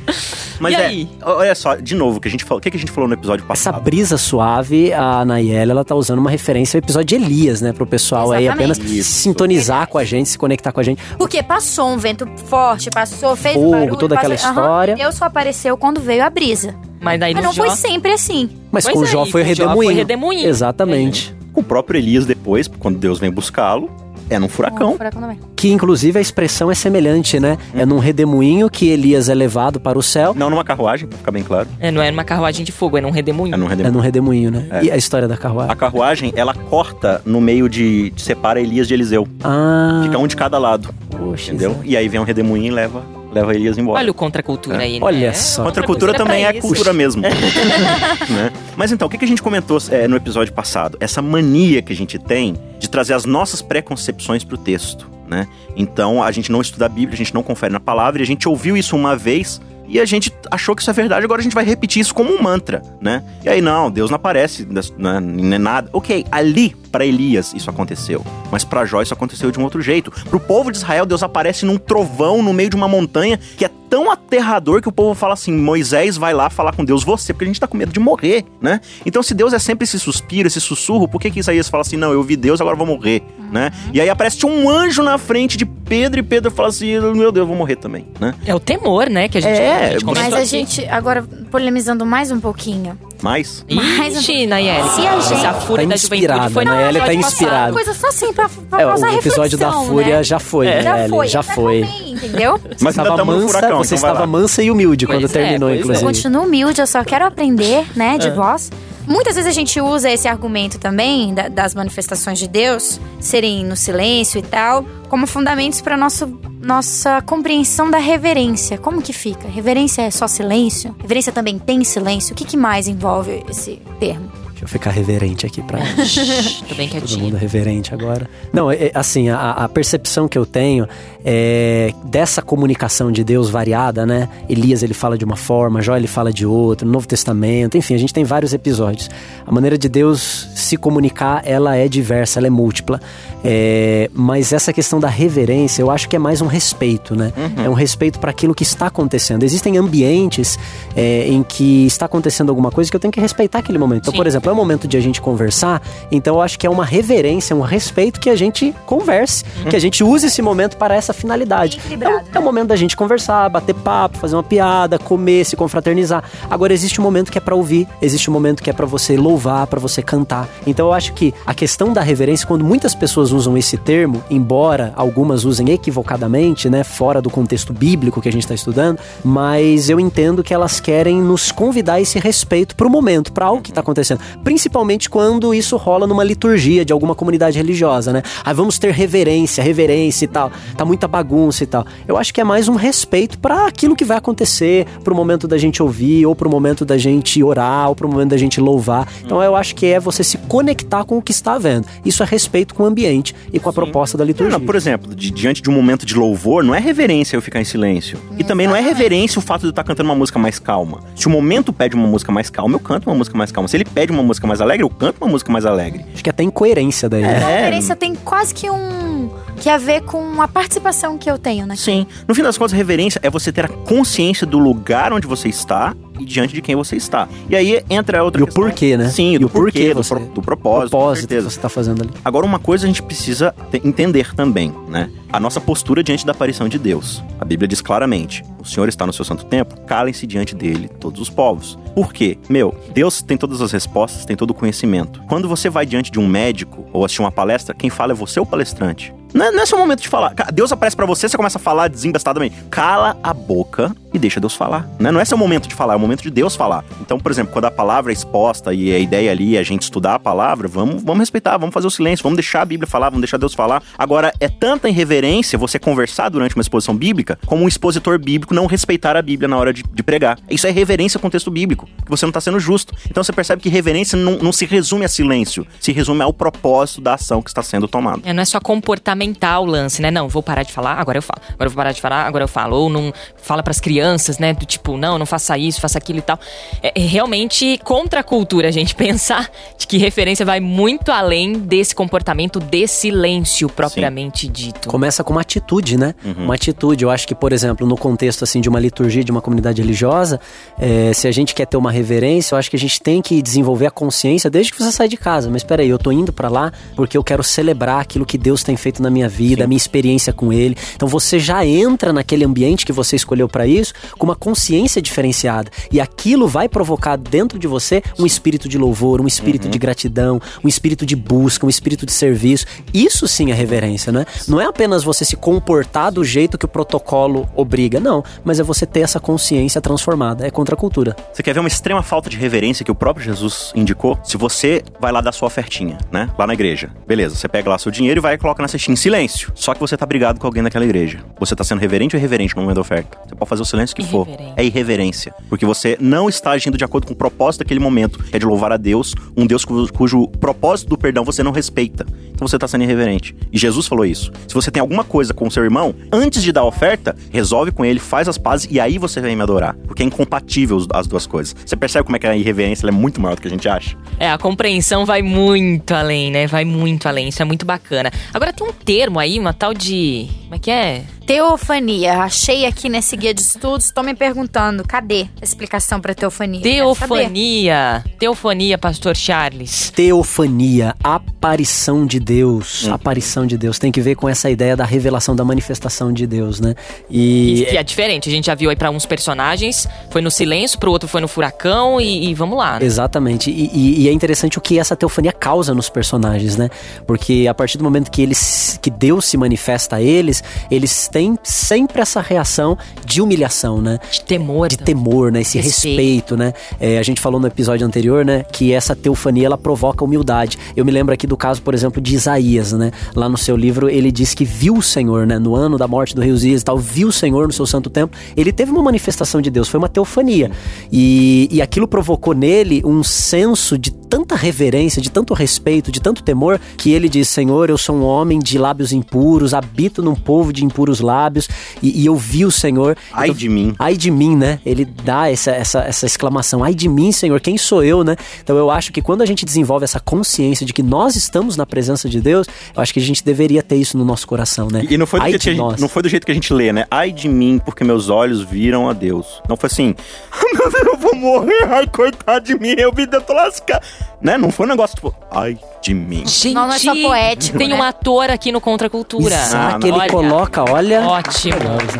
Mas 0.59 0.73
E 0.73 0.75
é, 0.75 0.85
aí? 0.85 1.09
olha 1.23 1.55
só, 1.55 1.75
de 1.75 1.95
novo, 1.95 2.17
o 2.17 2.21
que 2.21 2.27
a 2.27 2.31
gente 2.31 2.43
falou, 2.43 2.59
o 2.59 2.61
que 2.61 2.69
que 2.71 2.77
a 2.77 2.79
gente 2.79 2.91
falou 2.91 3.07
no 3.07 3.13
episódio 3.15 3.43
Essa 3.49 3.71
passado? 3.71 3.81
brisa 3.83 4.17
suave, 4.17 4.93
a 4.93 5.25
Nayeli, 5.25 5.71
ela 5.71 5.83
tá 5.83 5.95
usando 5.95 6.19
uma 6.19 6.29
referência 6.29 6.77
ao 6.77 6.79
episódio 6.83 7.17
de 7.17 7.23
Elias, 7.25 7.61
né? 7.61 7.73
Pro 7.73 7.85
pessoal 7.85 8.31
aí 8.31 8.45
Exatamente. 8.45 8.71
apenas 8.79 8.91
Isso. 8.91 9.11
sintonizar 9.13 9.87
com 9.87 9.97
a 9.97 10.03
gente, 10.03 10.29
se 10.29 10.37
conectar 10.37 10.71
com 10.71 10.79
a 10.79 10.83
gente. 10.83 11.01
Porque 11.17 11.41
passou 11.41 11.89
um 11.89 11.97
vento 11.97 12.27
forte, 12.45 12.89
passou, 12.89 13.35
fez 13.35 13.55
Fogo, 13.55 13.67
um 13.67 13.71
barulho, 13.71 13.95
toda 13.97 14.15
aquela 14.15 14.35
passou- 14.35 14.49
história. 14.51 14.95
Deus 14.95 15.15
só 15.15 15.29
apareceu 15.63 15.77
quando 15.77 16.01
veio 16.01 16.23
a 16.23 16.29
brisa. 16.29 16.75
Mas 16.99 17.19
daí 17.19 17.33
Mas 17.33 17.43
não 17.43 17.53
foi 17.53 17.69
Jó- 17.69 17.75
sempre 17.75 18.11
assim. 18.13 18.49
Mas 18.71 18.85
Pois 18.85 18.95
com 18.95 19.03
é, 19.03 19.07
Jó 19.07 19.25
foi 19.25 19.41
com 19.43 19.47
Jó 19.53 19.63
redemoinho. 19.63 19.83
foi 19.83 19.93
redemoinho. 19.93 20.47
Exatamente. 20.47 21.35
O 21.53 21.61
próprio 21.63 21.97
Elias 21.97 22.25
depois, 22.25 22.67
quando 22.67 22.97
Deus 22.97 23.19
vem 23.19 23.29
buscá-lo, 23.29 23.89
é 24.29 24.39
num 24.39 24.47
furacão. 24.47 24.93
Um 24.93 24.97
furacão. 24.97 25.37
Que 25.55 25.69
inclusive 25.71 26.17
a 26.17 26.21
expressão 26.21 26.71
é 26.71 26.75
semelhante, 26.75 27.39
né? 27.39 27.57
É 27.75 27.85
num 27.85 27.99
redemoinho 27.99 28.69
que 28.69 28.87
Elias 28.87 29.27
é 29.29 29.35
levado 29.35 29.79
para 29.81 29.99
o 29.99 30.01
céu. 30.01 30.33
Não 30.35 30.49
numa 30.49 30.63
carruagem, 30.63 31.07
pra 31.07 31.17
ficar 31.17 31.31
bem 31.31 31.43
claro. 31.43 31.67
É, 31.79 31.91
não 31.91 32.01
é 32.01 32.09
numa 32.09 32.23
carruagem 32.23 32.65
de 32.65 32.71
fogo, 32.71 32.97
é 32.97 33.01
num 33.01 33.11
redemoinho. 33.11 33.53
É 33.53 33.57
num 33.57 33.65
É 33.65 33.69
redemoinho. 33.69 33.93
num 33.95 33.99
redemoinho, 34.01 34.51
né? 34.51 34.67
É. 34.71 34.83
E 34.85 34.91
a 34.91 34.95
história 34.97 35.27
da 35.27 35.35
carruagem? 35.37 35.71
A 35.71 35.75
carruagem, 35.75 36.33
ela 36.37 36.53
corta 36.53 37.21
no 37.25 37.39
meio 37.41 37.67
de, 37.69 38.09
de 38.11 38.21
separa 38.21 38.59
Elias 38.61 38.87
de 38.87 38.93
Eliseu. 38.93 39.27
Ah, 39.43 40.01
Fica 40.05 40.17
um 40.17 40.25
de 40.25 40.35
cada 40.37 40.57
lado, 40.57 40.89
poxa. 41.11 41.51
entendeu? 41.51 41.75
E 41.83 41.95
aí 41.97 42.07
vem 42.07 42.19
um 42.19 42.23
redemoinho 42.23 42.67
e 42.67 42.71
leva, 42.71 43.03
leva 43.33 43.53
Elias 43.53 43.77
embora. 43.77 43.99
Olha 43.99 44.11
o 44.11 44.13
contra-cultura 44.13 44.77
aí, 44.77 44.99
né? 44.99 45.05
Olha 45.05 45.33
só. 45.33 45.63
Contra 45.63 45.83
a 45.83 45.85
cultura 45.85 46.13
também 46.13 46.45
é 46.45 46.51
isso. 46.51 46.61
cultura 46.61 46.93
mesmo. 46.93 47.21
né? 48.29 48.51
Mas 48.77 48.91
então, 48.91 49.07
o 49.07 49.11
que 49.11 49.23
a 49.23 49.27
gente 49.27 49.41
comentou 49.41 49.77
é, 49.89 50.07
no 50.07 50.15
episódio 50.15 50.53
passado? 50.53 50.97
Essa 50.99 51.21
mania 51.21 51.81
que 51.81 51.91
a 51.91 51.95
gente 51.95 52.19
tem 52.19 52.55
de 52.79 52.89
trazer 52.89 53.13
as 53.13 53.25
nossas 53.25 53.61
preconcepções 53.61 54.43
pro 54.43 54.57
texto, 54.57 55.09
né? 55.27 55.47
Então, 55.75 56.21
a 56.21 56.31
gente 56.31 56.51
não 56.51 56.61
estuda 56.61 56.85
a 56.85 56.89
Bíblia, 56.89 57.13
a 57.13 57.17
gente 57.17 57.33
não 57.33 57.43
confere 57.43 57.73
na 57.73 57.79
palavra, 57.79 58.21
e 58.21 58.23
a 58.23 58.27
gente 58.27 58.47
ouviu 58.47 58.77
isso 58.77 58.95
uma 58.95 59.15
vez 59.15 59.59
e 59.93 59.99
a 59.99 60.05
gente 60.05 60.33
achou 60.49 60.75
que 60.75 60.81
isso 60.81 60.89
é 60.89 60.93
verdade, 60.93 61.23
agora 61.23 61.39
a 61.39 61.43
gente 61.43 61.53
vai 61.53 61.63
repetir 61.63 62.01
isso 62.01 62.15
como 62.15 62.33
um 62.33 62.41
mantra, 62.41 62.81
né? 62.99 63.23
E 63.43 63.49
aí, 63.49 63.61
não, 63.61 63.91
Deus 63.91 64.09
não 64.09 64.15
aparece, 64.15 64.67
né, 64.97 65.19
nem 65.19 65.59
nada. 65.59 65.87
Ok, 65.93 66.25
ali, 66.31 66.75
para 66.91 67.05
Elias, 67.05 67.53
isso 67.53 67.69
aconteceu. 67.69 68.25
Mas 68.51 68.63
para 68.63 68.85
Jó, 68.85 69.03
isso 69.03 69.13
aconteceu 69.13 69.51
de 69.51 69.59
um 69.59 69.63
outro 69.63 69.83
jeito. 69.83 70.11
Pro 70.29 70.39
povo 70.39 70.71
de 70.71 70.77
Israel, 70.77 71.05
Deus 71.05 71.21
aparece 71.21 71.63
num 71.63 71.77
trovão 71.77 72.41
no 72.41 72.51
meio 72.53 72.71
de 72.71 72.75
uma 72.75 72.87
montanha 72.87 73.39
que 73.55 73.65
é 73.65 73.69
tão 73.93 74.09
aterrador 74.09 74.81
que 74.81 74.89
o 74.89 74.91
povo 74.91 75.13
fala 75.13 75.35
assim: 75.35 75.53
Moisés 75.53 76.17
vai 76.17 76.33
lá 76.33 76.49
falar 76.49 76.75
com 76.75 76.83
Deus, 76.83 77.03
você, 77.03 77.31
porque 77.31 77.45
a 77.45 77.47
gente 77.47 77.59
tá 77.59 77.67
com 77.67 77.77
medo 77.77 77.93
de 77.93 77.99
morrer, 77.99 78.43
né? 78.59 78.81
Então, 79.05 79.21
se 79.21 79.35
Deus 79.35 79.53
é 79.53 79.59
sempre 79.59 79.83
esse 79.83 79.99
suspiro, 79.99 80.47
esse 80.47 80.59
sussurro, 80.59 81.07
por 81.07 81.21
que, 81.21 81.29
que 81.29 81.39
Isaías 81.39 81.69
fala 81.69 81.81
assim: 81.81 81.95
não, 81.95 82.11
eu 82.11 82.23
vi 82.23 82.35
Deus, 82.35 82.59
agora 82.59 82.73
eu 82.73 82.77
vou 82.83 82.87
morrer, 82.87 83.21
né? 83.51 83.71
E 83.93 84.01
aí 84.01 84.09
aparece 84.09 84.43
um 84.47 84.67
anjo 84.67 85.03
na 85.03 85.19
frente 85.19 85.55
de 85.57 85.63
Pedro 85.63 86.19
e 86.19 86.23
Pedro 86.23 86.49
fala 86.49 86.69
assim: 86.69 86.99
meu 86.99 87.31
Deus, 87.31 87.43
eu 87.43 87.45
vou 87.45 87.55
morrer 87.55 87.75
também, 87.75 88.07
né? 88.19 88.33
É 88.47 88.55
o 88.55 88.59
temor, 88.59 89.11
né? 89.11 89.29
Que 89.29 89.37
a 89.37 89.41
gente, 89.41 89.59
É, 89.59 89.85
a 89.85 89.91
gente 89.91 90.05
Mas 90.05 90.33
a 90.33 90.37
aqui. 90.37 90.45
gente, 90.47 90.85
agora, 90.87 91.23
polemizando 91.51 92.03
mais 92.03 92.31
um 92.31 92.39
pouquinho. 92.39 92.97
Mas. 93.23 93.65
Mas- 93.71 94.17
Ixi, 94.17 94.45
Nayeli. 94.45 94.89
Se 94.89 95.07
a 95.07 95.19
gente- 95.19 95.33
Essa 95.33 95.53
fúria 95.53 95.85
Tá 95.85 95.89
da 95.89 95.95
inspirada, 95.95 96.33
juventude 96.41 96.53
foi 96.53 96.65
no 96.65 96.71
Nayeli 96.71 96.99
tá 96.99 97.13
inspirada. 97.13 97.55
passado. 97.57 97.73
Coisa 97.73 97.93
só 97.93 98.07
assim, 98.07 98.33
pra, 98.33 98.49
pra 98.69 98.81
É, 98.81 98.85
causar 98.85 99.07
o 99.07 99.15
episódio 99.17 99.57
da 99.57 99.67
reflexão, 99.67 99.87
Fúria 99.93 100.17
né? 100.17 100.23
já 100.23 100.39
foi, 100.39 100.67
É. 100.67 100.81
Já 100.83 100.91
Nayeli, 100.91 101.09
foi, 101.09 101.27
já 101.27 101.43
tá 101.43 101.53
foi. 101.55 101.81
também, 101.81 102.11
entendeu? 102.11 102.59
Mas 102.81 102.97
estava 102.97 103.23
mansa, 103.25 103.47
furacão, 103.47 103.77
você 103.77 103.95
então 103.95 104.09
estava 104.09 104.27
mansa 104.27 104.61
e 104.61 104.69
humilde 104.69 105.07
quando 105.07 105.19
Pois 105.21 105.31
é, 105.35 105.39
terminou, 105.41 105.69
é. 105.69 105.73
Eu 105.73 105.79
inclusive. 105.79 106.05
continuo 106.05 106.43
humilde, 106.43 106.81
eu 106.81 106.87
só 106.87 107.01
quero 107.03 107.25
aprender, 107.25 107.85
né, 107.95 108.17
de 108.17 108.29
vós. 108.29 108.69
Muitas 109.05 109.35
vezes 109.35 109.49
a 109.49 109.53
gente 109.53 109.79
usa 109.81 110.09
esse 110.09 110.27
argumento 110.27 110.79
também 110.79 111.33
da- 111.33 111.49
das 111.49 111.75
manifestações 111.75 112.39
de 112.39 112.47
Deus 112.47 112.99
serem 113.19 113.65
no 113.65 113.75
silêncio 113.75 114.39
e 114.39 114.41
tal, 114.41 114.85
como 115.09 115.27
fundamentos 115.27 115.81
para 115.81 115.97
nossa 115.97 117.21
compreensão 117.25 117.91
da 117.91 117.97
reverência. 117.97 118.77
Como 118.77 119.01
que 119.01 119.11
fica? 119.11 119.47
Reverência 119.47 120.03
é 120.03 120.11
só 120.11 120.27
silêncio? 120.27 120.95
Reverência 120.99 121.31
também 121.33 121.59
tem 121.59 121.83
silêncio? 121.83 122.33
O 122.33 122.35
que, 122.35 122.45
que 122.45 122.55
mais 122.57 122.87
envolve 122.87 123.43
esse 123.49 123.81
termo? 123.99 124.31
Deixa 124.63 124.75
eu 124.75 124.79
ficar 124.79 124.91
reverente 124.91 125.45
aqui 125.45 125.61
pra 125.61 125.79
Tô 126.67 126.75
bem 126.75 126.87
todo 126.87 126.99
quietinho. 127.01 127.25
mundo 127.25 127.37
reverente 127.37 127.93
agora. 127.93 128.29
Não, 128.53 128.71
é, 128.71 128.75
é, 128.75 128.91
assim, 128.93 129.29
a, 129.29 129.51
a 129.51 129.69
percepção 129.69 130.27
que 130.27 130.37
eu 130.37 130.45
tenho 130.45 130.87
é 131.25 131.93
dessa 132.05 132.41
comunicação 132.41 133.11
de 133.11 133.23
Deus 133.23 133.49
variada, 133.49 134.05
né? 134.05 134.29
Elias 134.47 134.81
ele 134.81 134.93
fala 134.93 135.17
de 135.17 135.25
uma 135.25 135.35
forma, 135.35 135.81
Jó 135.81 135.95
ele 135.97 136.07
fala 136.07 136.31
de 136.31 136.45
outra, 136.45 136.85
no 136.85 136.91
Novo 136.93 137.07
Testamento, 137.07 137.77
enfim, 137.77 137.93
a 137.93 137.97
gente 137.97 138.13
tem 138.13 138.23
vários 138.23 138.53
episódios. 138.53 139.09
A 139.45 139.51
maneira 139.51 139.77
de 139.77 139.89
Deus 139.89 140.49
se 140.55 140.77
comunicar, 140.77 141.41
ela 141.45 141.75
é 141.75 141.87
diversa, 141.87 142.39
ela 142.39 142.47
é 142.47 142.49
múltipla. 142.49 143.01
É, 143.43 144.09
mas 144.13 144.53
essa 144.53 144.71
questão 144.71 144.99
da 144.99 145.09
reverência, 145.09 145.81
eu 145.81 145.91
acho 145.91 146.07
que 146.07 146.15
é 146.15 146.19
mais 146.19 146.41
um 146.41 146.47
respeito, 146.47 147.15
né? 147.15 147.33
É 147.63 147.69
um 147.69 147.73
respeito 147.73 148.19
para 148.19 148.31
aquilo 148.31 148.55
que 148.55 148.63
está 148.63 148.87
acontecendo. 148.87 149.43
Existem 149.43 149.77
ambientes 149.77 150.57
é, 150.95 151.27
em 151.27 151.43
que 151.43 151.85
está 151.85 152.05
acontecendo 152.05 152.49
alguma 152.49 152.71
coisa 152.71 152.89
que 152.89 152.95
eu 152.95 152.99
tenho 152.99 153.11
que 153.11 153.19
respeitar 153.19 153.59
aquele 153.59 153.77
momento. 153.77 154.03
Então, 154.03 154.11
Sim. 154.11 154.17
por 154.17 154.27
exemplo, 154.27 154.51
é 154.53 154.55
momento 154.55 154.87
de 154.87 154.95
a 154.97 155.01
gente 155.01 155.21
conversar, 155.21 155.81
então 156.11 156.35
eu 156.35 156.41
acho 156.41 156.57
que 156.57 156.65
é 156.65 156.69
uma 156.69 156.85
reverência, 156.85 157.55
um 157.55 157.61
respeito 157.61 158.19
que 158.19 158.29
a 158.29 158.35
gente 158.35 158.73
converse, 158.85 159.43
Uhum. 159.63 159.69
que 159.69 159.75
a 159.75 159.79
gente 159.79 160.03
use 160.03 160.27
esse 160.27 160.41
momento 160.41 160.77
para 160.77 160.95
essa 160.95 161.13
finalidade. 161.13 161.79
Então, 161.89 162.21
é 162.33 162.39
o 162.39 162.43
momento 162.43 162.67
da 162.69 162.75
gente 162.75 162.95
conversar, 162.95 163.49
bater 163.49 163.73
papo, 163.75 164.17
fazer 164.17 164.35
uma 164.35 164.43
piada, 164.43 164.97
comer, 164.99 165.45
se 165.45 165.55
confraternizar. 165.55 166.23
Agora 166.49 166.73
existe 166.73 166.99
um 166.99 167.03
momento 167.03 167.31
que 167.31 167.37
é 167.37 167.41
para 167.41 167.55
ouvir, 167.55 167.87
existe 168.01 168.29
um 168.29 168.33
momento 168.33 168.61
que 168.63 168.69
é 168.69 168.73
para 168.73 168.85
você 168.85 169.17
louvar, 169.17 169.67
para 169.67 169.79
você 169.79 170.01
cantar. 170.01 170.47
Então 170.65 170.87
eu 170.87 170.93
acho 170.93 171.13
que 171.13 171.33
a 171.45 171.53
questão 171.53 171.91
da 171.93 172.01
reverência, 172.01 172.47
quando 172.47 172.63
muitas 172.63 172.93
pessoas 172.95 173.31
usam 173.31 173.57
esse 173.57 173.77
termo, 173.77 174.23
embora 174.29 174.93
algumas 174.95 175.45
usem 175.45 175.71
equivocadamente, 175.71 176.69
né, 176.69 176.83
fora 176.83 177.21
do 177.21 177.29
contexto 177.29 177.73
bíblico 177.73 178.21
que 178.21 178.29
a 178.29 178.31
gente 178.31 178.43
está 178.43 178.55
estudando, 178.55 178.99
mas 179.23 179.89
eu 179.89 179.99
entendo 179.99 180.43
que 180.43 180.53
elas 180.53 180.79
querem 180.79 181.21
nos 181.21 181.51
convidar 181.51 181.93
a 181.93 182.01
esse 182.01 182.19
respeito 182.19 182.75
para 182.75 182.87
o 182.87 182.89
momento, 182.89 183.31
para 183.31 183.45
algo 183.45 183.61
que 183.61 183.71
está 183.71 183.81
acontecendo. 183.81 184.19
Principalmente 184.43 185.09
quando 185.09 185.53
isso 185.53 185.77
rola 185.77 186.05
numa 186.07 186.23
liturgia 186.23 186.83
de 186.85 186.91
alguma 186.93 187.15
comunidade 187.15 187.57
religiosa, 187.57 188.11
né? 188.13 188.21
Aí 188.43 188.53
vamos 188.53 188.77
ter 188.79 188.91
reverência, 188.93 189.63
reverência 189.63 190.25
e 190.25 190.27
tal. 190.27 190.51
Tá 190.77 190.85
muita 190.85 191.07
bagunça 191.07 191.63
e 191.63 191.67
tal. 191.67 191.85
Eu 192.07 192.17
acho 192.17 192.33
que 192.33 192.41
é 192.41 192.43
mais 192.43 192.67
um 192.67 192.75
respeito 192.75 193.37
para 193.39 193.67
aquilo 193.67 193.95
que 193.95 194.05
vai 194.05 194.17
acontecer, 194.17 194.85
pro 195.03 195.15
momento 195.15 195.47
da 195.47 195.57
gente 195.57 195.81
ouvir, 195.81 196.25
ou 196.25 196.35
pro 196.35 196.49
momento 196.49 196.83
da 196.85 196.97
gente 196.97 197.41
orar, 197.43 197.89
ou 197.89 197.95
pro 197.95 198.07
momento 198.09 198.29
da 198.31 198.37
gente 198.37 198.59
louvar. 198.59 199.07
Então 199.23 199.41
eu 199.41 199.55
acho 199.55 199.75
que 199.75 199.85
é 199.85 199.99
você 199.99 200.23
se 200.23 200.37
conectar 200.37 201.03
com 201.03 201.17
o 201.17 201.21
que 201.21 201.31
está 201.31 201.57
vendo. 201.57 201.87
Isso 202.05 202.23
é 202.23 202.25
respeito 202.25 202.73
com 202.75 202.83
o 202.83 202.85
ambiente 202.85 203.35
e 203.51 203.59
com 203.59 203.69
a 203.69 203.73
proposta 203.73 204.17
da 204.17 204.23
liturgia. 204.25 204.57
não, 204.57 204.65
por 204.65 204.75
exemplo, 204.75 205.13
de- 205.15 205.31
diante 205.31 205.61
de 205.61 205.69
um 205.69 205.73
momento 205.73 206.05
de 206.05 206.15
louvor, 206.15 206.63
não 206.63 206.73
é 206.73 206.79
reverência 206.79 207.35
eu 207.35 207.41
ficar 207.41 207.61
em 207.61 207.65
silêncio. 207.65 208.17
E 208.37 208.43
também 208.43 208.67
não 208.67 208.75
é 208.75 208.81
reverência 208.81 209.39
o 209.39 209.41
fato 209.41 209.61
de 209.61 209.67
eu 209.67 209.69
estar 209.71 209.83
cantando 209.83 210.09
uma 210.09 210.15
música 210.15 210.37
mais 210.39 210.59
calma. 210.59 210.99
Se 211.15 211.27
o 211.27 211.29
momento 211.29 211.71
pede 211.73 211.95
uma 211.95 212.07
música 212.07 212.31
mais 212.31 212.49
calma, 212.49 212.75
eu 212.75 212.79
canto 212.79 213.09
uma 213.09 213.15
música 213.15 213.37
mais 213.37 213.51
calma. 213.51 213.67
Se 213.67 213.77
ele 213.77 213.85
pede 213.85 214.11
uma 214.11 214.22
música 214.23 214.47
mais 214.47 214.61
alegre, 214.61 214.83
eu 214.83 214.89
canto 214.89 215.17
uma 215.21 215.29
música 215.31 215.51
mais 215.51 215.65
alegre. 215.65 216.05
Acho 216.13 216.23
que 216.23 216.29
até 216.29 216.43
incoerência 216.43 217.07
daí. 217.09 217.21
né? 217.21 217.43
A 217.43 217.49
É. 217.49 217.55
reverência 217.57 217.95
tem 217.95 218.15
quase 218.15 218.53
que 218.53 218.69
um. 218.69 219.29
que 219.57 219.69
a 219.69 219.77
ver 219.77 220.01
com 220.01 220.41
a 220.41 220.47
participação 220.47 221.17
que 221.17 221.29
eu 221.29 221.37
tenho, 221.37 221.65
né? 221.65 221.75
Sim. 221.75 222.05
No 222.27 222.35
fim 222.35 222.41
das 222.43 222.57
contas, 222.57 222.73
reverência 222.73 223.19
é 223.23 223.29
você 223.29 223.51
ter 223.51 223.65
a 223.65 223.67
consciência 223.69 224.45
do 224.45 224.57
lugar 224.59 225.13
onde 225.13 225.25
você 225.27 225.47
está 225.47 225.93
diante 226.23 226.53
de 226.53 226.61
quem 226.61 226.75
você 226.75 226.95
está. 226.95 227.27
E 227.49 227.55
aí 227.55 227.83
entra 227.89 228.19
a 228.19 228.23
outra 228.23 228.39
E 228.41 228.43
o 228.43 228.45
questão. 228.45 228.63
porquê, 228.63 228.97
né? 228.97 229.09
Sim, 229.09 229.35
E 229.35 229.39
do 229.39 229.47
o 229.47 229.49
porquê 229.49 229.71
porquê, 229.71 229.93
do, 229.93 230.03
você- 230.03 230.15
pro- 230.15 230.25
do 230.25 230.41
propósito, 230.41 231.27
que 231.27 231.41
você 231.41 231.47
está 231.47 231.69
fazendo 231.69 232.01
ali. 232.03 232.11
Agora, 232.23 232.45
uma 232.45 232.59
coisa 232.59 232.85
a 232.85 232.87
gente 232.87 233.01
precisa 233.03 233.53
te- 233.71 233.81
entender 233.83 234.33
também, 234.35 234.73
né? 234.87 235.09
A 235.31 235.39
nossa 235.39 235.59
postura 235.59 236.03
diante 236.03 236.25
da 236.25 236.31
aparição 236.31 236.69
de 236.69 236.77
Deus. 236.77 237.23
A 237.39 237.45
Bíblia 237.45 237.67
diz 237.67 237.81
claramente: 237.81 238.43
o 238.59 238.65
Senhor 238.65 238.87
está 238.87 239.05
no 239.05 239.13
seu 239.13 239.25
santo 239.25 239.45
templo, 239.45 239.79
calem-se 239.81 240.25
diante 240.27 240.53
dele 240.55 240.87
todos 240.99 241.19
os 241.21 241.29
povos. 241.29 241.77
Por 241.95 242.13
quê? 242.13 242.37
Meu, 242.49 242.73
Deus 242.93 243.21
tem 243.21 243.37
todas 243.37 243.61
as 243.61 243.71
respostas, 243.71 244.25
tem 244.25 244.35
todo 244.35 244.51
o 244.51 244.53
conhecimento. 244.53 245.21
Quando 245.27 245.47
você 245.47 245.69
vai 245.69 245.85
diante 245.85 246.11
de 246.11 246.19
um 246.19 246.27
médico 246.27 246.85
ou 246.93 247.03
assistir 247.03 247.21
uma 247.21 247.31
palestra, 247.31 247.73
quem 247.75 247.89
fala 247.89 248.11
é 248.13 248.15
você 248.15 248.39
ou 248.39 248.45
o 248.45 248.49
palestrante. 248.49 249.13
Não 249.33 249.45
é, 249.47 249.51
não 249.51 249.63
é 249.63 249.65
seu 249.65 249.79
momento 249.79 250.01
de 250.01 250.07
falar. 250.07 250.33
Deus 250.53 250.71
aparece 250.71 250.95
pra 250.95 251.07
você, 251.07 251.27
você 251.27 251.35
começa 251.35 251.57
a 251.57 251.61
falar 251.61 251.87
desembestadamente. 251.87 252.55
Cala 252.69 253.17
a 253.23 253.33
boca 253.33 253.95
e 254.13 254.19
deixa 254.19 254.39
Deus 254.39 254.55
falar. 254.55 254.87
Né? 254.99 255.11
Não 255.11 255.19
é 255.19 255.25
seu 255.25 255.37
momento 255.37 255.67
de 255.67 255.75
falar, 255.75 255.93
é 255.93 255.97
o 255.97 255.99
momento 255.99 256.21
de 256.21 256.29
Deus 256.29 256.55
falar. 256.55 256.83
Então, 257.01 257.19
por 257.19 257.31
exemplo, 257.31 257.51
quando 257.51 257.65
a 257.65 257.71
palavra 257.71 258.11
é 258.11 258.13
exposta 258.13 258.73
e 258.73 258.93
a 258.93 258.99
ideia 258.99 259.31
ali 259.31 259.55
é 259.55 259.59
a 259.59 259.63
gente 259.63 259.83
estudar 259.83 260.15
a 260.15 260.19
palavra, 260.19 260.67
vamos, 260.67 261.03
vamos 261.03 261.19
respeitar, 261.19 261.57
vamos 261.57 261.73
fazer 261.73 261.87
o 261.87 261.91
silêncio, 261.91 262.23
vamos 262.23 262.37
deixar 262.37 262.61
a 262.61 262.65
Bíblia 262.65 262.87
falar, 262.87 263.09
vamos 263.09 263.21
deixar 263.21 263.37
Deus 263.37 263.53
falar. 263.53 263.81
Agora, 263.97 264.33
é 264.39 264.47
tanta 264.47 264.89
irreverência 264.89 265.57
você 265.57 265.79
conversar 265.79 266.29
durante 266.29 266.55
uma 266.55 266.61
exposição 266.61 266.95
bíblica 266.95 267.37
como 267.45 267.63
um 267.63 267.67
expositor 267.67 268.19
bíblico 268.19 268.53
não 268.53 268.65
respeitar 268.65 269.15
a 269.15 269.21
Bíblia 269.21 269.47
na 269.47 269.57
hora 269.57 269.73
de, 269.73 269.83
de 269.83 270.03
pregar. 270.03 270.37
Isso 270.49 270.67
é 270.67 270.71
reverência 270.71 271.19
com 271.19 271.27
o 271.27 271.31
texto 271.31 271.49
bíblico, 271.49 271.87
que 272.03 272.09
você 272.09 272.25
não 272.25 272.29
está 272.29 272.41
sendo 272.41 272.59
justo. 272.59 272.93
Então 273.09 273.23
você 273.23 273.33
percebe 273.33 273.61
que 273.61 273.69
reverência 273.69 274.17
não, 274.17 274.37
não 274.37 274.51
se 274.51 274.65
resume 274.65 275.05
a 275.05 275.07
silêncio, 275.07 275.65
se 275.79 275.91
resume 275.91 276.21
ao 276.21 276.33
propósito 276.33 277.01
da 277.01 277.15
ação 277.15 277.41
que 277.41 277.49
está 277.49 277.63
sendo 277.63 277.87
tomada. 277.87 278.21
É, 278.23 278.33
não 278.33 278.41
é 278.41 278.45
só 278.45 278.59
comportamental 278.59 279.63
o 279.63 279.65
lance, 279.65 280.01
né? 280.01 280.11
Não, 280.11 280.27
vou 280.27 280.43
parar 280.43 280.63
de 280.63 280.71
falar, 280.71 280.99
agora 280.99 281.17
eu 281.17 281.21
falo. 281.21 281.41
Agora 281.49 281.65
eu 281.65 281.69
vou 281.69 281.77
parar 281.77 281.91
de 281.91 282.01
falar, 282.01 282.25
agora 282.25 282.43
eu 282.43 282.47
falo. 282.47 282.75
Ou 282.75 282.89
não 282.89 283.13
fala 283.37 283.63
pras 283.63 283.79
crianças, 283.79 284.02
né? 284.39 284.53
Do 284.53 284.65
tipo, 284.65 284.97
não, 284.97 285.17
não 285.17 285.25
faça 285.25 285.57
isso, 285.57 285.79
faça 285.79 285.97
aquilo 285.97 286.19
e 286.19 286.21
tal. 286.21 286.39
É, 286.81 286.91
é 286.95 287.05
realmente 287.05 287.79
contra 287.83 288.19
a 288.19 288.23
cultura 288.23 288.67
a 288.67 288.71
gente 288.71 288.95
pensar 288.95 289.49
de 289.77 289.87
que 289.87 289.97
referência 289.97 290.45
vai 290.45 290.59
muito 290.59 291.11
além 291.11 291.53
desse 291.53 291.95
comportamento 291.95 292.59
de 292.59 292.87
silêncio 292.87 293.69
propriamente 293.69 294.47
dito. 294.47 294.87
Começa 294.89 295.23
com 295.23 295.31
uma 295.31 295.41
atitude, 295.41 295.97
né? 295.97 296.13
Uhum. 296.23 296.45
Uma 296.45 296.55
atitude. 296.55 297.03
Eu 297.03 297.09
acho 297.09 297.27
que, 297.27 297.35
por 297.35 297.53
exemplo, 297.53 297.87
no 297.87 297.97
contexto 297.97 298.43
assim 298.43 298.61
de 298.61 298.69
uma 298.69 298.79
liturgia, 298.79 299.23
de 299.23 299.31
uma 299.31 299.41
comunidade 299.41 299.81
religiosa, 299.81 300.39
é, 300.79 301.13
se 301.13 301.27
a 301.27 301.31
gente 301.31 301.53
quer 301.53 301.65
ter 301.65 301.77
uma 301.77 301.91
reverência, 301.91 302.55
eu 302.55 302.59
acho 302.59 302.69
que 302.69 302.75
a 302.75 302.79
gente 302.79 303.01
tem 303.01 303.21
que 303.21 303.41
desenvolver 303.41 303.85
a 303.85 303.91
consciência 303.91 304.49
desde 304.49 304.71
que 304.71 304.81
você 304.81 304.91
sai 304.91 305.07
de 305.07 305.17
casa. 305.17 305.49
Mas 305.49 305.63
peraí, 305.63 305.89
eu 305.89 305.97
tô 305.97 306.11
indo 306.11 306.33
pra 306.33 306.49
lá 306.49 306.71
porque 306.95 307.17
eu 307.17 307.23
quero 307.23 307.43
celebrar 307.43 308.01
aquilo 308.01 308.25
que 308.25 308.37
Deus 308.37 308.63
tem 308.63 308.75
feito 308.75 309.01
na 309.01 309.09
minha 309.09 309.29
vida, 309.29 309.63
a 309.63 309.67
minha 309.67 309.77
experiência 309.77 310.33
com 310.33 310.51
Ele. 310.51 310.75
Então 310.95 311.07
você 311.07 311.39
já 311.39 311.65
entra 311.65 312.11
naquele 312.11 312.45
ambiente 312.45 312.85
que 312.85 312.91
você 312.91 313.15
escolheu 313.15 313.47
pra 313.47 313.67
isso 313.67 313.92
com 314.17 314.25
uma 314.25 314.35
consciência 314.35 315.01
diferenciada. 315.01 315.69
E 315.91 315.99
aquilo 315.99 316.47
vai 316.47 316.67
provocar 316.69 317.15
dentro 317.15 317.59
de 317.59 317.67
você 317.67 318.01
um 318.19 318.25
espírito 318.25 318.67
de 318.67 318.77
louvor, 318.77 319.21
um 319.21 319.27
espírito 319.27 319.67
de 319.67 319.77
gratidão, 319.77 320.41
um 320.63 320.67
espírito 320.67 321.05
de 321.05 321.15
busca, 321.15 321.65
um 321.65 321.69
espírito 321.69 322.05
de 322.05 322.11
serviço. 322.11 322.65
Isso 322.93 323.27
sim 323.27 323.51
é 323.51 323.53
reverência, 323.53 324.11
né? 324.11 324.25
Não 324.47 324.59
é 324.59 324.65
apenas 324.65 325.03
você 325.03 325.25
se 325.25 325.35
comportar 325.35 326.11
do 326.11 326.23
jeito 326.23 326.57
que 326.57 326.65
o 326.65 326.67
protocolo 326.67 327.49
obriga, 327.55 327.99
não. 327.99 328.23
Mas 328.43 328.59
é 328.59 328.63
você 328.63 328.85
ter 328.85 329.01
essa 329.01 329.19
consciência 329.19 329.81
transformada. 329.81 330.45
É 330.47 330.51
contra 330.51 330.75
a 330.75 330.77
cultura. 330.77 331.15
Você 331.31 331.43
quer 331.43 331.53
ver 331.53 331.59
uma 331.59 331.67
extrema 331.67 332.03
falta 332.03 332.29
de 332.29 332.37
reverência 332.37 332.85
que 332.85 332.91
o 332.91 332.95
próprio 332.95 333.25
Jesus 333.25 333.71
indicou? 333.75 334.17
Se 334.23 334.37
você 334.37 334.83
vai 334.99 335.11
lá 335.11 335.21
dar 335.21 335.31
sua 335.31 335.47
ofertinha, 335.47 335.97
né? 336.11 336.29
Lá 336.37 336.47
na 336.47 336.53
igreja. 336.53 336.89
Beleza, 337.07 337.35
você 337.35 337.47
pega 337.47 337.69
lá 337.69 337.77
seu 337.77 337.91
dinheiro 337.91 338.19
e 338.19 338.21
vai 338.21 338.35
e 338.35 338.37
coloca 338.37 338.61
na 338.61 338.67
cestinha 338.67 338.93
em 338.93 338.97
silêncio. 338.97 339.51
Só 339.55 339.73
que 339.73 339.79
você 339.79 339.97
tá 339.97 340.05
brigado 340.05 340.39
com 340.39 340.47
alguém 340.47 340.63
daquela 340.63 340.85
igreja. 340.85 341.19
Você 341.39 341.55
tá 341.55 341.63
sendo 341.63 341.79
reverente 341.79 342.15
ou 342.15 342.19
irreverente 342.19 342.55
no 342.55 342.61
momento 342.61 342.75
da 342.75 342.81
oferta? 342.81 343.17
Você 343.27 343.35
pode 343.35 343.49
fazer 343.49 343.61
o 343.61 343.65
silêncio 343.65 343.82
que 343.91 344.03
for. 344.03 344.27
É 344.55 344.63
irreverência. 344.63 345.33
Porque 345.49 345.65
você 345.65 345.97
não 345.99 346.29
está 346.29 346.51
agindo 346.51 346.77
de 346.77 346.83
acordo 346.83 347.07
com 347.07 347.13
o 347.13 347.15
propósito 347.15 347.59
daquele 347.63 347.79
momento, 347.79 348.19
que 348.23 348.35
é 348.35 348.39
de 348.39 348.45
louvar 348.45 348.71
a 348.71 348.77
Deus, 348.77 349.15
um 349.35 349.47
Deus 349.47 349.65
cu- 349.65 349.91
cujo 349.91 350.27
propósito 350.39 350.89
do 350.89 350.97
perdão 350.97 351.23
você 351.25 351.41
não 351.41 351.51
respeita. 351.51 352.05
Então 352.31 352.47
você 352.47 352.57
tá 352.57 352.67
sendo 352.67 352.83
irreverente. 352.83 353.35
E 353.51 353.57
Jesus 353.57 353.87
falou 353.87 354.05
isso. 354.05 354.31
Se 354.47 354.53
você 354.53 354.69
tem 354.69 354.81
alguma 354.81 355.03
coisa 355.03 355.33
com 355.33 355.47
o 355.47 355.51
seu 355.51 355.63
irmão, 355.63 355.93
antes 356.11 356.43
de 356.43 356.51
dar 356.51 356.61
a 356.61 356.65
oferta, 356.65 357.15
resolve 357.31 357.71
com 357.71 357.83
ele, 357.83 357.99
faz 357.99 358.27
as 358.29 358.37
pazes 358.37 358.67
e 358.71 358.79
aí 358.79 358.97
você 358.97 359.19
vem 359.19 359.35
me 359.35 359.41
adorar. 359.41 359.75
Porque 359.87 360.03
é 360.03 360.05
incompatível 360.05 360.85
as 360.93 361.07
duas 361.07 361.25
coisas. 361.25 361.55
Você 361.65 361.75
percebe 361.75 362.05
como 362.05 362.15
é 362.15 362.19
que 362.19 362.27
a 362.27 362.35
irreverência 362.35 362.85
ela 362.85 362.91
é 362.91 362.99
muito 362.99 363.19
maior 363.19 363.35
do 363.35 363.41
que 363.41 363.47
a 363.47 363.51
gente 363.51 363.67
acha? 363.67 363.95
É, 364.19 364.29
a 364.29 364.37
compreensão 364.37 365.05
vai 365.05 365.21
muito 365.21 365.93
além, 365.93 366.31
né? 366.31 366.45
Vai 366.47 366.65
muito 366.65 367.07
além. 367.07 367.29
Isso 367.29 367.41
é 367.41 367.45
muito 367.45 367.65
bacana. 367.65 368.11
Agora 368.33 368.51
tem 368.53 368.67
um 368.67 368.71
termo 368.73 369.19
aí, 369.19 369.39
uma 369.39 369.53
tal 369.53 369.73
de. 369.73 370.27
Como 370.53 370.57
é 370.57 370.59
que 370.59 370.69
é? 370.69 371.01
Teofania. 371.25 372.19
Achei 372.21 372.65
aqui 372.67 372.87
nesse 372.87 373.17
guia 373.17 373.33
de 373.33 373.41
estudos. 373.41 373.89
Tô 373.91 374.03
me 374.03 374.13
perguntando, 374.13 374.83
cadê 374.87 375.25
a 375.41 375.43
explicação 375.43 375.99
pra 375.99 376.13
teofania? 376.13 376.61
Teofania. 376.61 378.03
Teofania, 378.19 378.77
pastor 378.77 379.15
Charles. 379.15 379.89
Teofania, 379.95 380.93
aparição 381.03 382.05
de 382.05 382.19
Deus. 382.19 382.87
Aparição 382.87 383.47
de 383.47 383.57
Deus. 383.57 383.79
Tem 383.79 383.91
que 383.91 383.99
ver 383.99 384.13
com 384.15 384.29
essa 384.29 384.47
ideia 384.51 384.75
da 384.75 384.85
revelação, 384.85 385.35
da 385.35 385.43
manifestação 385.43 386.13
de 386.13 386.27
Deus, 386.27 386.59
né? 386.59 386.75
E. 387.09 387.65
Que 387.69 387.77
é 387.77 387.83
diferente. 387.83 388.29
A 388.29 388.31
gente 388.31 388.45
já 388.45 388.53
viu 388.53 388.69
aí 388.69 388.75
pra 388.75 388.91
uns 388.91 389.05
personagens, 389.07 389.87
foi 390.11 390.21
no 390.21 390.29
silêncio, 390.29 390.77
pro 390.77 390.91
outro 390.91 391.07
foi 391.09 391.21
no 391.21 391.27
furacão 391.27 391.99
e, 391.99 392.29
e 392.29 392.33
vamos 392.35 392.57
lá. 392.59 392.79
né? 392.79 392.85
Exatamente. 392.85 393.49
E, 393.49 393.71
e- 393.73 394.01
e 394.03 394.07
é 394.09 394.11
interessante 394.11 394.57
o 394.57 394.61
que 394.61 394.77
essa 394.77 394.95
teofania 394.95 395.31
causa 395.31 395.73
nos 395.73 395.89
personagens, 395.89 396.57
né? 396.57 396.69
Porque 397.07 397.47
a 397.49 397.53
partir 397.53 397.77
do 397.79 397.83
momento 397.83 398.11
que 398.11 398.21
eles, 398.21 398.77
que 398.81 398.91
Deus 398.91 399.25
se 399.25 399.37
manifesta 399.37 399.95
a 399.95 400.01
eles, 400.01 400.42
eles 400.69 401.07
têm 401.07 401.37
sempre 401.43 402.01
essa 402.01 402.21
reação 402.21 402.77
de 403.05 403.21
humilhação, 403.21 403.81
né? 403.81 403.99
De 404.11 404.23
temor. 404.23 404.67
de 404.69 404.77
também. 404.77 404.95
temor, 404.95 405.31
né? 405.31 405.41
Esse 405.41 405.57
Respeito. 405.59 405.97
respeito, 405.97 406.37
né? 406.37 406.53
É, 406.79 406.97
a 406.97 407.03
gente 407.03 407.21
falou 407.21 407.39
no 407.39 407.47
episódio 407.47 407.85
anterior, 407.85 408.25
né? 408.25 408.43
Que 408.51 408.73
essa 408.73 408.95
teofania 408.95 409.45
ela 409.45 409.57
provoca 409.57 410.03
humildade. 410.03 410.57
Eu 410.75 410.85
me 410.85 410.91
lembro 410.91 411.13
aqui 411.13 411.25
do 411.27 411.37
caso, 411.37 411.61
por 411.61 411.73
exemplo, 411.73 412.01
de 412.01 412.15
Isaías, 412.15 412.71
né? 412.73 412.91
Lá 413.15 413.27
no 413.29 413.37
seu 413.37 413.55
livro 413.55 413.89
ele 413.89 414.11
diz 414.11 414.33
que 414.33 414.45
viu 414.45 414.75
o 414.75 414.81
Senhor, 414.81 415.25
né? 415.25 415.39
No 415.39 415.55
ano 415.55 415.77
da 415.77 415.87
morte 415.87 416.15
do 416.15 416.21
rei 416.21 416.31
Uzias 416.31 416.61
e 416.61 416.65
tal, 416.65 416.77
viu 416.77 417.07
o 417.09 417.11
Senhor 417.11 417.47
no 417.47 417.53
seu 417.53 417.65
santo 417.65 417.89
templo. 417.89 418.17
Ele 418.35 418.51
teve 418.51 418.71
uma 418.71 418.81
manifestação 418.83 419.41
de 419.41 419.49
Deus, 419.49 419.67
foi 419.67 419.77
uma 419.77 419.89
teofania. 419.89 420.51
E, 420.91 421.47
e 421.51 421.61
aquilo 421.61 421.87
provocou 421.87 422.33
nele 422.33 422.81
um 422.85 423.03
senso 423.03 423.77
de 423.77 423.91
tanta 424.13 424.35
reverência, 424.35 425.01
de 425.01 425.09
tanto 425.09 425.33
respeito, 425.33 425.91
de 425.91 425.99
tanto 425.99 426.21
temor, 426.21 426.61
que 426.77 426.91
ele 426.91 427.09
diz: 427.09 427.27
Senhor, 427.27 427.67
eu 427.67 427.79
sou 427.79 427.95
um 427.95 428.03
homem 428.03 428.37
de 428.37 428.59
lábios 428.59 428.93
impuros, 428.93 429.55
habito 429.55 430.03
num 430.03 430.13
povo 430.13 430.53
de 430.53 430.63
impuros 430.63 430.99
lábios, 430.99 431.49
e, 431.81 432.01
e 432.01 432.05
eu 432.05 432.15
vi 432.15 432.45
o 432.45 432.51
Senhor. 432.51 432.95
Ai 433.11 433.29
Então, 433.29 433.39
de 433.39 433.49
mim. 433.49 433.75
Ai 433.79 433.97
de 433.97 434.11
mim, 434.11 434.35
né? 434.35 434.59
Ele 434.63 434.85
dá 434.85 435.31
essa, 435.31 435.49
essa, 435.49 435.79
essa 435.79 436.05
exclamação, 436.05 436.63
ai 436.63 436.75
de 436.75 436.87
mim, 436.87 437.11
Senhor, 437.11 437.39
quem 437.41 437.57
sou 437.57 437.83
eu, 437.83 438.03
né? 438.03 438.15
Então 438.43 438.55
eu 438.55 438.69
acho 438.69 438.93
que 438.93 439.01
quando 439.01 439.23
a 439.23 439.25
gente 439.25 439.45
desenvolve 439.45 439.83
essa 439.83 439.99
consciência 439.99 440.63
de 440.63 440.73
que 440.73 440.83
nós 440.83 441.15
estamos 441.15 441.57
na 441.57 441.65
presença 441.65 442.07
de 442.07 442.21
Deus, 442.21 442.45
eu 442.75 442.83
acho 442.83 442.93
que 442.93 442.99
a 442.99 443.03
gente 443.03 443.23
deveria 443.23 443.63
ter 443.63 443.77
isso 443.77 443.97
no 443.97 444.05
nosso 444.05 444.27
coração, 444.27 444.67
né? 444.67 444.85
E 444.87 444.95
não 444.95 445.07
foi, 445.07 445.19
do 445.19 445.23
ai 445.23 445.31
jeito 445.31 445.41
que 445.41 445.55
gente, 445.55 445.81
não 445.81 445.89
foi 445.89 446.03
do 446.03 446.09
jeito 446.09 446.23
que 446.23 446.31
a 446.31 446.35
gente 446.35 446.53
lê, 446.53 446.71
né? 446.71 446.85
Ai 446.91 447.11
de 447.11 447.27
mim, 447.27 447.59
porque 447.65 447.83
meus 447.83 448.09
olhos 448.09 448.43
viram 448.43 448.87
a 448.87 448.93
Deus. 448.93 449.41
Não 449.49 449.57
foi 449.57 449.67
assim, 449.67 449.95
meu 450.53 450.69
Deus, 450.69 450.85
eu 450.85 450.97
vou 450.97 451.15
morrer, 451.15 451.63
ai, 451.67 451.87
coitado 451.87 452.45
de 452.45 452.59
mim, 452.59 452.75
eu 452.77 452.93
vi, 452.93 453.07
eu 453.11 453.21
tô 453.21 453.33
lascado. 453.33 453.83
Né? 454.21 454.37
Não 454.37 454.51
foi 454.51 454.65
um 454.65 454.69
negócio 454.69 454.95
tipo, 454.95 455.15
ai 455.31 455.57
de 455.83 455.93
mim. 455.93 456.23
Gente, 456.25 456.53
Não, 456.53 456.67
não 456.67 456.73
é 456.73 456.79
só 456.79 456.93
poético, 456.95 457.57
tem 457.57 457.67
né? 457.67 457.75
um 457.75 457.83
ator 457.83 458.29
aqui 458.29 458.51
no 458.51 458.61
Contra 458.61 458.89
Cultura. 458.89 459.35
Ah, 459.53 459.77
ele 459.83 459.91
Olha, 459.91 460.09
coloca, 460.09 460.63
olha. 460.71 461.01
Ótimo. 461.01 461.55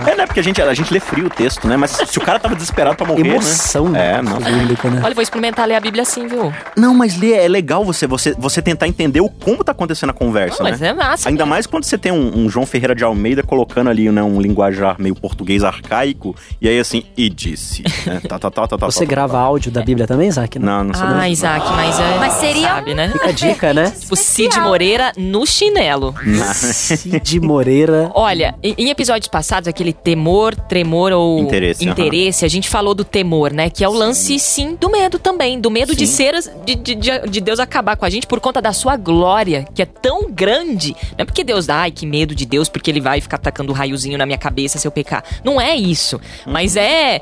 É, 0.07 0.15
né? 0.15 0.25
Porque 0.25 0.39
a 0.39 0.43
gente, 0.43 0.61
a 0.61 0.73
gente 0.73 0.91
lê 0.93 0.99
frio 0.99 1.27
o 1.27 1.29
texto, 1.29 1.67
né? 1.67 1.75
Mas 1.75 1.91
se 1.91 2.17
o 2.17 2.21
cara 2.21 2.39
tava 2.39 2.55
desesperado 2.55 2.95
pra 2.95 3.05
morrer, 3.05 3.27
Emoção 3.27 3.89
né? 3.89 4.15
É, 4.17 4.21
não. 4.21 4.37
bíblica, 4.37 4.89
né? 4.89 5.01
Olha, 5.03 5.13
vou 5.13 5.21
experimentar 5.21 5.67
ler 5.67 5.75
a 5.75 5.79
Bíblia 5.79 6.03
assim, 6.03 6.25
viu? 6.27 6.53
Não, 6.77 6.93
mas 6.93 7.17
ler 7.17 7.33
é 7.33 7.47
legal 7.47 7.83
você, 7.83 8.07
você, 8.07 8.33
você 8.37 8.61
tentar 8.61 8.87
entender 8.87 9.19
o 9.19 9.29
como 9.29 9.63
tá 9.63 9.73
acontecendo 9.73 10.11
a 10.11 10.13
conversa, 10.13 10.63
Não, 10.63 10.69
mas 10.69 10.79
né? 10.79 10.89
é 10.89 10.93
massa. 10.93 11.27
Ainda 11.27 11.45
mais 11.45 11.67
quando 11.67 11.83
você 11.83 11.97
tem 11.97 12.11
um, 12.11 12.39
um 12.39 12.49
João 12.49 12.65
Ferreira 12.65 12.95
de 12.95 13.03
Almeida 13.03 13.43
colocando 13.43 13.89
ali, 13.89 14.09
né, 14.09 14.23
um 14.23 14.39
linguajar 14.39 14.95
meio 14.99 15.15
português 15.15 15.63
arcaico, 15.63 16.35
e 16.61 16.69
aí 16.69 16.79
assim, 16.79 17.03
e 17.17 17.29
disse, 17.29 17.83
né? 18.05 18.21
Tá, 18.27 18.39
tá, 18.39 18.49
tá, 18.49 18.67
tá, 18.67 18.77
tá, 18.77 18.85
Você 18.85 18.99
tá, 19.01 19.05
tá, 19.05 19.09
grava 19.09 19.37
áudio 19.39 19.71
da 19.71 19.81
Bíblia 19.81 20.07
também, 20.07 20.29
Isaac? 20.29 20.57
Não, 20.57 20.83
não 20.85 20.93
sou 20.93 21.05
Ah, 21.05 21.29
Isaac, 21.29 21.65
mas 21.73 21.99
é. 21.99 22.17
Mas 22.17 22.33
seria 22.33 22.67
Sabe, 22.69 22.93
né? 22.93 23.09
Fica 23.09 23.29
a 23.29 23.31
dica, 23.31 23.72
né? 23.73 23.93
O 24.09 24.15
Cid 24.15 24.59
Moreira 24.59 25.11
no 25.17 25.45
chinelo. 25.45 26.13
Cid 26.53 27.39
Moreira. 27.39 28.11
Olha, 28.15 28.55
em 28.63 28.89
episódios 28.89 29.27
passados, 29.27 29.67
aquele 29.67 29.93
temor, 29.93 30.55
tremor 30.55 31.11
ou 31.11 31.39
Interesse, 31.39 31.83
interesse, 31.87 32.45
a 32.45 32.47
gente 32.47 32.69
falou 32.69 32.93
do 32.93 33.03
temor, 33.03 33.51
né? 33.51 33.69
Que 33.69 33.83
é 33.83 33.89
o 33.89 33.93
lance, 33.93 34.37
sim, 34.39 34.75
do 34.79 34.89
medo 34.89 35.17
também. 35.19 35.59
Do 35.59 35.69
medo 35.71 35.95
de 35.95 36.05
Sim. 36.07 36.13
ser, 36.13 36.35
as- 36.35 36.51
de, 36.65 36.75
de, 36.75 36.95
de- 36.95 37.27
de 37.29 37.41
Deus 37.41 37.59
acabar 37.59 37.95
com 37.95 38.05
a 38.05 38.09
gente 38.09 38.27
por 38.27 38.39
conta 38.39 38.61
da 38.61 38.73
sua 38.73 38.95
glória, 38.95 39.67
que 39.73 39.81
é 39.81 39.85
tão 39.85 40.29
grande. 40.31 40.95
Não 41.17 41.23
é 41.23 41.25
porque 41.25 41.43
Deus 41.43 41.65
dá, 41.65 41.77
ai, 41.77 41.91
que 41.91 42.05
medo 42.05 42.35
de 42.35 42.45
Deus, 42.45 42.69
porque 42.69 42.89
ele 42.91 43.01
vai 43.01 43.21
ficar 43.21 43.37
tacando 43.37 43.71
um 43.71 43.75
raiozinho 43.75 44.17
na 44.17 44.25
minha 44.25 44.37
cabeça 44.37 44.77
se 44.77 44.87
eu 44.87 44.91
pecar. 44.91 45.23
Não 45.43 45.59
é 45.59 45.75
isso. 45.75 46.19
Mas 46.45 46.75
é, 46.75 47.21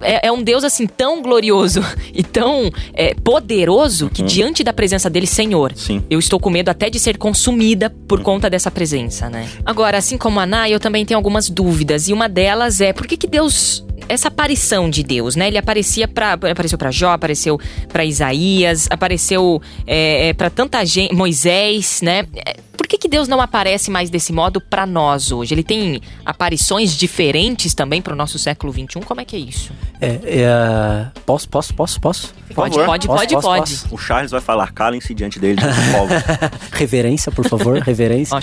é, 0.00 0.26
é 0.28 0.32
um 0.32 0.42
Deus, 0.42 0.64
assim, 0.64 0.86
tão 0.86 1.22
glorioso 1.22 1.80
e 2.14 2.22
tão 2.22 2.70
é, 2.92 3.14
poderoso 3.14 4.08
que 4.10 4.22
diante 4.22 4.62
da 4.64 4.72
presença 4.72 5.08
dele, 5.10 5.26
Senhor, 5.26 5.72
Sim. 5.74 6.02
eu 6.08 6.18
estou 6.18 6.38
com 6.38 6.50
medo 6.50 6.68
até 6.68 6.88
de 6.88 6.98
ser 6.98 7.18
consumida 7.18 7.90
por 8.08 8.22
conta 8.22 8.48
dessa 8.48 8.70
presença, 8.70 9.28
né? 9.28 9.48
Agora, 9.64 9.98
assim 9.98 10.16
como 10.16 10.40
a 10.40 10.44
Ana, 10.44 10.68
eu 10.68 10.78
também 10.78 11.04
tenho 11.04 11.18
algumas 11.18 11.50
dúvidas. 11.50 12.08
E 12.08 12.12
uma 12.12 12.28
delas 12.28 12.80
é 12.80 12.92
por 12.92 13.06
que, 13.06 13.16
que 13.16 13.26
Deus. 13.26 13.84
Essa 14.08 14.28
aparição 14.28 14.90
de 14.90 15.02
Deus, 15.02 15.36
né? 15.36 15.48
Ele 15.48 15.58
aparecia 15.58 16.06
para 16.06 16.34
apareceu 16.34 16.78
para 16.78 16.90
Jó, 16.90 17.12
apareceu 17.12 17.58
para 17.88 18.04
Isaías, 18.04 18.86
apareceu 18.90 19.60
é, 19.86 20.32
para 20.34 20.50
tanta 20.50 20.84
gente, 20.84 21.14
Moisés, 21.14 22.00
né? 22.02 22.26
É, 22.34 22.56
Por 22.76 22.86
que, 22.86 22.98
que 22.98 23.08
Deus 23.08 23.28
não 23.28 23.40
aparece 23.40 23.90
mais 23.90 24.10
desse 24.10 24.32
modo 24.32 24.60
para 24.60 24.84
nós 24.86 25.32
hoje? 25.32 25.54
Ele 25.54 25.62
tem 25.62 26.00
aparições 26.24 26.96
diferentes 26.96 27.74
também 27.74 28.02
para 28.02 28.12
o 28.12 28.16
nosso 28.16 28.38
século 28.38 28.72
XXI? 28.72 29.00
Como 29.04 29.20
é 29.20 29.24
que 29.24 29.36
é 29.36 29.38
isso? 29.38 29.72
É, 30.00 30.20
é, 30.24 31.06
posso, 31.24 31.48
posso, 31.48 31.72
posso, 31.74 32.00
posso? 32.00 32.34
Pode, 32.54 32.76
pode, 32.76 33.06
Posso, 33.06 33.18
pode, 33.18 33.34
posso, 33.34 33.48
pode. 33.48 33.60
posso? 33.60 33.94
O 33.94 33.98
Charles 33.98 34.30
vai 34.30 34.40
falar, 34.40 34.72
calem-se 34.72 35.12
diante 35.14 35.40
dele, 35.40 35.56
de 35.56 35.66
povo. 35.66 36.14
Reverência, 36.72 37.32
por 37.32 37.48
favor, 37.48 37.78
reverência. 37.78 38.38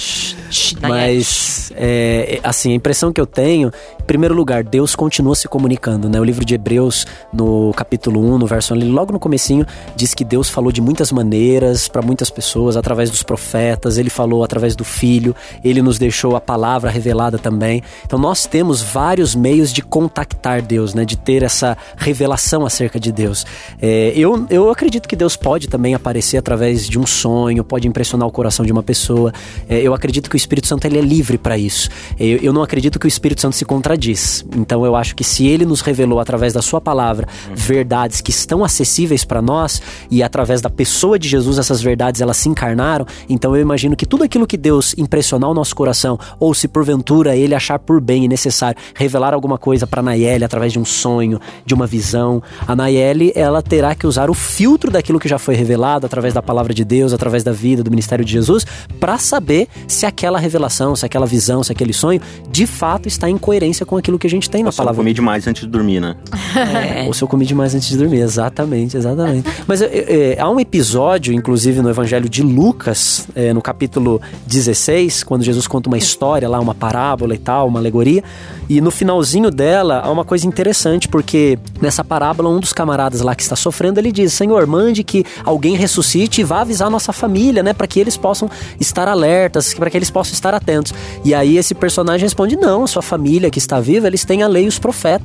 Nayeli. 0.82 1.18
Mas, 1.18 1.72
é, 1.76 2.40
assim, 2.44 2.72
a 2.72 2.76
impressão 2.76 3.14
que 3.14 3.22
eu 3.22 3.26
tenho, 3.26 3.72
em 4.00 4.04
primeiro 4.04 4.34
lugar, 4.36 4.64
Deus 4.64 4.96
continua 4.96 5.36
se 5.36 5.48
comunicando, 5.52 6.10
né? 6.10 6.20
O 6.20 6.24
livro 6.24 6.46
de 6.46 6.56
Hebreus, 6.56 7.06
no 7.32 7.74
capítulo 7.76 8.22
1, 8.34 8.38
no 8.38 8.48
verso 8.48 8.74
ali, 8.74 8.88
logo 8.88 9.12
no 9.12 9.20
comecinho, 9.20 9.66
diz 9.96 10.14
que 10.16 10.24
Deus 10.24 10.50
falou 10.50 10.72
de 10.72 10.82
muitas 10.82 11.12
maneiras 11.12 11.90
para 11.90 12.02
muitas 12.02 12.30
pessoas, 12.30 12.78
através 12.78 13.10
dos 13.12 13.22
profetas, 13.22 13.98
ele 13.98 14.10
falou 14.10 14.44
através 14.44 14.76
do 14.76 14.86
Filho, 14.86 15.36
ele 15.64 15.82
nos 15.82 16.00
deixou 16.00 16.36
a 16.38 16.42
palavra 16.42 16.90
revelada 16.90 17.38
também. 17.38 17.84
Então 18.06 18.18
nós 18.18 18.46
temos 18.46 18.82
vários 18.82 19.36
meios 19.36 19.74
de 19.74 19.82
contactar 19.82 20.62
Deus, 20.62 20.94
né? 20.94 21.04
De 21.04 21.18
ter 21.18 21.44
essa 21.44 21.78
revelação 21.98 22.66
acerca 22.66 22.98
de 22.98 23.12
Deus. 23.12 23.46
É, 23.82 24.14
eu, 24.16 24.48
eu 24.50 24.72
acredito 24.72 25.08
que 25.08 25.16
Deus 25.18 25.36
pode 25.36 25.68
também 25.68 25.94
aparecer 25.94 26.38
através 26.38 26.88
de 26.88 26.98
um 26.98 27.06
sonho, 27.06 27.62
pode 27.62 27.88
impressionar 27.88 28.26
o 28.26 28.32
coração 28.32 28.66
de 28.66 28.72
uma 28.72 28.82
pessoa. 28.82 29.34
É, 29.68 29.82
eu 29.82 29.94
acredito 29.94 30.30
que 30.30 30.36
o 30.36 30.38
Espírito 30.38 30.68
Santo 30.68 30.86
ele 30.86 30.98
é 30.98 31.02
livre 31.02 31.38
para 31.38 31.58
isso. 31.58 31.90
É, 32.18 32.26
Eu, 32.26 32.38
eu 32.38 32.54
não 32.54 32.64
acredito 32.64 32.98
que 32.98 33.06
o 33.06 33.10
Espírito 33.10 33.42
Santo 33.42 33.58
se 33.58 33.66
contradiz. 33.66 34.46
Então 34.56 34.86
eu 34.86 34.96
acho 34.96 35.14
que 35.14 35.26
se 35.26 35.41
ele 35.48 35.66
nos 35.66 35.82
revelou 35.82 36.20
através 36.20 36.54
da 36.54 36.62
sua 36.62 36.82
palavra 36.82 37.28
verdades 37.54 38.22
que 38.22 38.32
estão 38.32 38.64
acessíveis 38.64 39.24
para 39.24 39.42
nós 39.42 39.82
e 40.10 40.24
através 40.24 40.62
da 40.62 40.70
pessoa 40.70 41.18
de 41.18 41.28
Jesus 41.28 41.58
essas 41.58 41.82
verdades 41.82 42.22
elas 42.22 42.38
se 42.38 42.50
encarnaram, 42.50 43.06
então 43.30 43.56
eu 43.56 43.62
imagino 43.62 43.96
que 43.96 44.06
tudo 44.06 44.24
aquilo 44.24 44.48
que 44.48 44.58
Deus 44.58 44.94
impressionar 44.98 45.50
o 45.50 45.54
nosso 45.54 45.76
coração 45.76 46.20
ou 46.40 46.54
se 46.54 46.68
porventura 46.68 47.36
ele 47.36 47.56
achar 47.56 47.80
por 47.80 48.02
bem 48.02 48.26
e 48.26 48.28
necessário 48.28 48.80
revelar 48.96 49.34
alguma 49.34 49.58
coisa 49.58 49.86
para 49.88 50.02
Nayeli 50.02 50.44
através 50.44 50.72
de 50.72 50.80
um 50.80 50.86
sonho, 50.86 51.40
de 51.66 51.74
uma 51.74 51.88
visão, 51.88 52.42
a 52.68 52.76
Nayeli 52.76 53.32
ela 53.36 53.62
terá 53.62 53.96
que 53.96 54.08
usar 54.08 54.30
o 54.30 54.34
filtro 54.34 54.92
daquilo 54.92 55.20
que 55.20 55.28
já 55.28 55.40
foi 55.40 55.56
revelado 55.56 56.06
através 56.06 56.34
da 56.34 56.42
palavra 56.42 56.74
de 56.74 56.84
Deus, 56.84 57.14
através 57.14 57.44
da 57.44 57.52
vida, 57.52 57.84
do 57.84 57.90
ministério 57.90 58.24
de 58.26 58.32
Jesus, 58.32 58.66
para 59.00 59.18
saber 59.18 59.68
se 59.88 60.06
aquela 60.06 60.40
revelação, 60.40 60.96
se 60.96 61.06
aquela 61.06 61.26
visão, 61.26 61.64
se 61.64 61.72
aquele 61.72 61.94
sonho 61.94 62.22
de 62.50 62.66
fato 62.66 63.08
está 63.08 63.30
em 63.30 63.38
coerência 63.38 63.86
com 63.86 63.98
aquilo 63.98 64.20
que 64.20 64.28
a 64.28 64.30
gente 64.30 64.50
tem 64.50 64.64
na 64.64 64.72
palavra. 64.72 64.98
comi 64.98 65.14
demais 65.14 65.31
antes 65.48 65.64
de 65.64 65.68
dormir, 65.68 66.00
né? 66.00 66.16
É. 66.56 67.06
ou 67.08 67.14
se 67.14 67.24
eu 67.24 67.28
comi 67.28 67.46
demais 67.46 67.74
antes 67.76 67.90
de 67.90 67.98
dormir, 67.98 68.20
exatamente, 68.20 68.98
exatamente. 68.98 69.50
Mas 69.68 69.82
é, 69.82 69.88
é, 69.88 70.38
há 70.40 70.50
um 70.50 70.60
episódio, 70.60 71.34
inclusive 71.34 71.82
no 71.82 71.90
Evangelho 71.90 72.30
de 72.30 72.42
Lucas, 72.42 73.28
é, 73.36 73.54
no 73.54 73.62
capítulo 73.62 74.22
16, 74.48 75.24
quando 75.24 75.44
Jesus 75.44 75.68
conta 75.68 75.90
uma 75.90 75.98
história 75.98 76.48
lá, 76.48 76.60
uma 76.60 76.76
parábola 76.76 77.34
e 77.34 77.38
tal, 77.38 77.68
uma 77.68 77.80
alegoria, 77.80 78.24
e 78.70 78.80
no 78.80 78.90
finalzinho 78.90 79.52
dela 79.52 80.00
há 80.00 80.10
uma 80.10 80.24
coisa 80.24 80.48
interessante, 80.48 81.08
porque 81.08 81.60
nessa 81.82 82.04
parábola, 82.04 82.50
um 82.50 82.60
dos 82.60 82.72
camaradas 82.72 83.20
lá 83.20 83.36
que 83.36 83.44
está 83.44 83.56
sofrendo, 83.56 84.00
ele 84.00 84.12
diz: 84.14 84.34
Senhor, 84.34 84.66
mande 84.66 85.04
que 85.04 85.26
alguém 85.44 85.76
ressuscite 85.76 86.40
e 86.40 86.44
vá 86.44 86.62
avisar 86.62 86.88
a 86.88 86.90
nossa 86.90 87.12
família, 87.12 87.62
né, 87.62 87.74
para 87.74 87.86
que 87.86 88.00
eles 88.00 88.16
possam 88.16 88.50
estar 88.80 89.10
alertas, 89.10 89.74
para 89.74 89.90
que 89.90 89.98
eles 89.98 90.10
possam 90.10 90.34
estar 90.34 90.54
atentos. 90.54 90.94
E 91.26 91.34
aí 91.34 91.58
esse 91.58 91.76
personagem 91.76 92.24
responde: 92.24 92.56
Não, 92.56 92.88
sua 92.88 93.02
família 93.02 93.50
que 93.50 93.60
está 93.60 93.80
viva, 93.80 94.08
eles 94.08 94.24
têm 94.24 94.42
a 94.42 94.48
lei 94.48 94.64
e 94.64 94.68
os 94.68 94.80
profetas. 94.80 95.21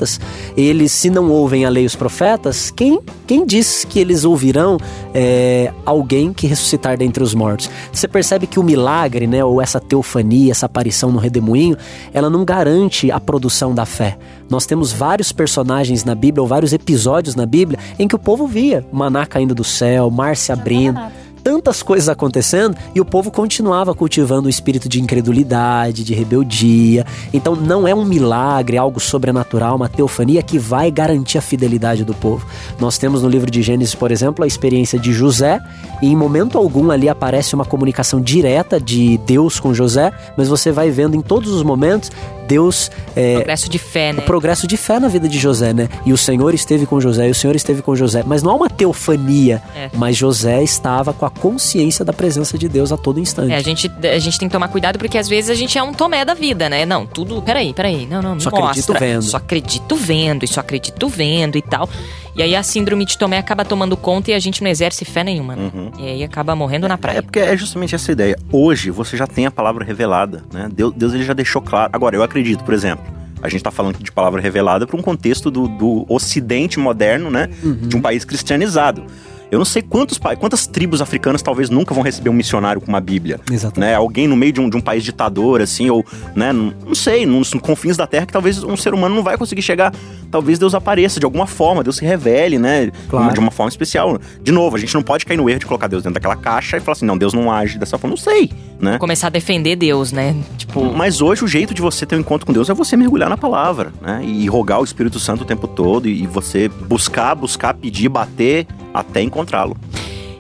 Eles, 0.57 0.93
se 0.93 1.11
não 1.11 1.31
ouvem 1.31 1.65
a 1.65 1.69
lei 1.69 1.87
os 1.87 1.97
profetas, 1.97 2.71
quem, 2.71 3.01
quem 3.27 3.47
diz 3.47 3.85
que 3.85 3.99
eles 3.99 4.25
ouvirão 4.25 4.79
é, 5.15 5.73
alguém 5.85 6.33
que 6.33 6.47
ressuscitar 6.47 6.97
dentre 6.97 7.23
os 7.23 7.35
mortos? 7.35 7.71
Você 7.93 8.07
percebe 8.07 8.47
que 8.47 8.61
o 8.61 8.63
milagre, 8.63 9.27
né, 9.27 9.45
ou 9.45 9.61
essa 9.61 9.81
teofania, 9.81 10.53
essa 10.53 10.67
aparição 10.67 11.11
no 11.11 11.19
redemoinho, 11.19 11.77
ela 12.13 12.29
não 12.29 12.45
garante 12.45 13.11
a 13.11 13.19
produção 13.19 13.75
da 13.75 13.87
fé. 13.87 14.19
Nós 14.49 14.67
temos 14.67 14.93
vários 14.93 15.33
personagens 15.33 16.05
na 16.05 16.15
Bíblia, 16.15 16.43
ou 16.43 16.49
vários 16.49 16.73
episódios 16.73 17.35
na 17.35 17.47
Bíblia, 17.47 17.79
em 17.99 18.07
que 18.07 18.15
o 18.15 18.19
povo 18.19 18.47
via 18.47 18.87
maná 18.93 19.27
caindo 19.27 19.55
do 19.55 19.65
céu, 19.65 20.11
mar 20.11 20.37
se 20.37 20.53
abrindo 20.53 21.01
tantas 21.47 21.81
coisas 21.81 22.09
acontecendo 22.09 22.77
e 22.93 23.01
o 23.01 23.05
povo 23.05 23.31
continuava 23.31 23.95
cultivando 23.95 24.49
o 24.49 24.51
espírito 24.51 24.89
de 24.89 25.01
incredulidade, 25.01 26.03
de 26.03 26.13
rebeldia. 26.13 27.07
Então 27.33 27.55
não 27.55 27.87
é 27.87 27.95
um 27.95 28.05
milagre, 28.05 28.77
algo 28.77 28.99
sobrenatural, 28.99 29.77
uma 29.77 29.89
teofania 29.89 30.43
que 30.43 30.59
vai 30.59 30.91
garantir 30.91 31.39
a 31.39 31.41
fidelidade 31.41 32.05
do 32.05 32.13
povo. 32.13 32.45
Nós 32.81 32.99
temos 32.99 33.23
no 33.23 33.29
livro 33.29 33.49
de 33.49 33.63
Gênesis, 33.63 33.95
por 33.95 34.11
exemplo, 34.11 34.43
a 34.43 34.47
experiência 34.49 34.99
de 34.99 35.13
José, 35.13 35.61
e 36.03 36.09
em 36.09 36.17
momento 36.17 36.59
algum 36.59 36.91
ali 36.91 37.09
aparece 37.09 37.55
uma 37.55 37.65
comunicação 37.65 38.21
direta 38.21 38.81
de 38.81 39.17
Deus 39.19 39.61
com 39.61 39.73
José, 39.73 40.13
mas 40.37 40.49
você 40.49 40.73
vai 40.73 40.91
vendo 40.91 41.15
em 41.15 41.21
todos 41.21 41.53
os 41.53 41.63
momentos 41.63 42.11
Deus 42.47 42.91
é, 43.15 43.35
Progresso 43.37 43.69
de 43.69 43.79
fé, 43.79 44.13
né? 44.13 44.21
o 44.21 44.23
progresso 44.23 44.67
de 44.67 44.77
fé 44.77 45.01
na 45.01 45.09
vida 45.09 45.29
de 45.29 45.39
José, 45.39 45.73
né? 45.73 45.89
E 46.05 46.13
o 46.13 46.17
Senhor 46.17 46.55
esteve 46.55 46.87
com 46.87 47.01
José, 47.01 47.27
e 47.29 47.31
o 47.31 47.35
Senhor 47.35 47.57
esteve 47.57 47.83
com 47.83 47.97
José. 47.97 48.23
Mas 48.25 48.43
não 48.43 48.53
há 48.53 48.55
uma 48.55 48.71
teofania, 48.71 49.63
É. 49.75 49.91
mas 49.95 50.17
José 50.17 50.63
estava 50.63 51.13
com 51.13 51.27
a 51.27 51.31
consciência 51.41 52.05
da 52.05 52.13
presença 52.13 52.59
de 52.59 52.69
Deus 52.69 52.91
a 52.93 52.97
todo 52.97 53.21
instante. 53.21 53.53
É, 53.53 53.57
a 53.57 53.63
gente, 53.63 53.91
a 54.03 54.19
gente 54.19 54.39
tem 54.39 54.49
que 54.49 54.53
tomar 54.53 54.69
cuidado 54.69 54.99
porque 54.99 55.17
às 55.19 55.29
vezes 55.29 55.51
a 55.51 55.55
gente 55.55 55.77
é 55.79 55.83
um 55.83 55.93
tomé 55.93 56.25
da 56.25 56.35
vida, 56.35 56.69
né? 56.69 56.85
Não, 56.85 57.07
tudo. 57.07 57.41
Peraí, 57.43 57.73
peraí. 57.73 58.07
Não, 58.07 58.21
não, 58.23 58.35
me 58.35 58.41
Só 58.41 58.51
mostra. 58.51 58.69
acredito 58.71 58.95
vendo. 58.99 59.23
Só 59.23 59.37
acredito 59.37 59.97
vendo, 59.97 60.45
e 60.45 60.49
só 60.49 60.61
acredito 60.61 61.09
vendo 61.09 61.57
e 61.57 61.63
tal. 61.63 61.89
E 62.35 62.43
aí 62.43 62.55
a 62.55 62.63
síndrome 62.63 63.05
de 63.05 63.17
Tomé 63.17 63.39
acaba 63.39 63.65
tomando 63.65 63.97
conta 63.97 64.31
e 64.31 64.35
a 64.35 64.39
gente 64.39 64.63
não 64.63 64.71
exerce 64.71 65.05
fé 65.05 65.25
nenhuma. 65.25 65.57
né? 65.57 65.71
Uhum. 65.75 65.91
E 65.99 66.07
aí 66.09 66.25
acaba 66.25 66.55
morrendo 66.55 66.87
na 66.89 66.95
É 66.95 66.99
praia. 66.99 67.23
porque 67.23 67.39
é 67.39 67.57
justamente 67.57 67.95
essa 67.95 68.13
ideia. 68.13 68.37
Hoje 68.53 68.91
você 68.91 69.17
já 69.17 69.27
tem 69.27 69.47
a 69.47 69.51
palavra 69.51 69.85
revelada, 69.85 70.45
né? 70.53 70.69
Deus, 70.73 70.93
Deus 70.95 71.15
ele 71.15 71.25
já 71.25 71.33
deixou 71.33 71.63
claro. 71.63 71.91
Agora, 71.93 72.15
eu 72.17 72.23
acredito, 72.23 72.63
por 72.65 72.75
exemplo, 72.75 73.05
a 73.43 73.49
gente 73.49 73.63
tá 73.63 73.71
falando 73.71 73.99
de 74.03 74.11
palavra 74.13 74.41
revelada 74.41 74.87
para 74.87 74.97
um 74.99 75.03
contexto 75.03 75.51
do, 75.51 75.67
do 75.69 76.05
ocidente 76.09 76.79
moderno, 76.79 77.31
né? 77.31 77.49
De 77.83 77.97
um 77.97 78.01
país 78.03 78.25
cristianizado. 78.25 79.05
Eu 79.51 79.59
não 79.59 79.65
sei 79.65 79.83
quantos, 79.83 80.19
quantas 80.39 80.67
tribos 80.67 81.01
africanas 81.01 81.41
talvez 81.41 81.71
nunca 81.71 81.95
vão 81.95 82.03
receber 82.03 82.31
um 82.31 82.33
missionário 82.33 82.81
com 82.81 82.89
uma 82.89 83.01
Bíblia. 83.01 83.41
Exatamente. 83.51 83.91
Né? 83.91 83.95
Alguém 83.95 84.27
no 84.27 84.37
meio 84.37 84.53
de 84.53 84.61
um, 84.61 84.69
de 84.69 84.77
um 84.77 84.81
país 84.81 85.05
ditador, 85.05 85.61
assim, 85.61 85.89
ou, 85.89 86.05
né? 86.35 86.53
Não, 86.53 86.73
não 86.85 86.95
sei, 86.95 87.25
nos 87.25 87.53
confins 87.55 87.97
da 87.97 88.07
terra 88.07 88.27
que 88.27 88.33
talvez 88.33 88.63
um 88.63 88.77
ser 88.77 88.93
humano 88.93 89.15
não 89.15 89.23
vai 89.23 89.37
conseguir 89.37 89.63
chegar. 89.63 89.95
Talvez 90.31 90.59
Deus 90.59 90.75
apareça 90.75 91.21
de 91.21 91.25
alguma 91.25 91.47
forma, 91.47 91.85
Deus 91.85 91.97
se 91.97 92.05
revele, 92.05 92.59
né? 92.59 92.91
Claro. 93.09 93.33
De 93.33 93.39
uma 93.39 93.51
forma 93.51 93.69
especial. 93.69 94.19
De 94.43 94.51
novo, 94.51 94.77
a 94.77 94.79
gente 94.79 94.93
não 94.95 95.03
pode 95.03 95.25
cair 95.25 95.37
no 95.37 95.49
erro 95.49 95.61
de 95.61 95.67
colocar 95.67 95.87
Deus 95.87 96.03
dentro 96.03 96.15
daquela 96.15 96.37
caixa 96.37 96.77
e 96.77 96.81
falar 96.81 96.93
assim, 96.93 97.07
não, 97.07 97.17
Deus 97.17 97.33
não 97.33 97.51
age 97.51 97.79
dessa 97.79 97.97
forma. 97.97 98.17
Não 98.17 98.23
sei, 98.23 98.51
né? 98.81 98.99
Começar 98.99 99.29
a 99.29 99.31
defender 99.31 99.77
Deus, 99.77 100.11
né? 100.11 100.35
Tipo, 100.57 100.93
Mas 100.93 101.21
hoje 101.21 101.45
o 101.45 101.49
jeito 101.49 101.73
de 101.73 101.81
você 101.81 102.05
ter 102.05 102.17
um 102.17 102.21
encontro 102.21 102.47
com 102.47 102.53
Deus 102.53 102.69
é 102.69 102.75
você 102.75 102.97
mergulhar 102.97 103.29
na 103.29 103.37
palavra, 103.37 103.93
né? 104.03 104.23
E 104.25 104.47
rogar 104.49 104.81
o 104.81 104.85
Espírito 104.85 105.21
Santo 105.21 105.43
o 105.43 105.47
tempo 105.47 105.69
todo 105.69 106.09
e 106.09 106.27
você 106.27 106.69
buscar, 106.69 107.35
buscar, 107.35 107.75
pedir, 107.75 108.09
bater 108.09 108.67
até 109.01 109.23
encontrá-lo. 109.23 109.77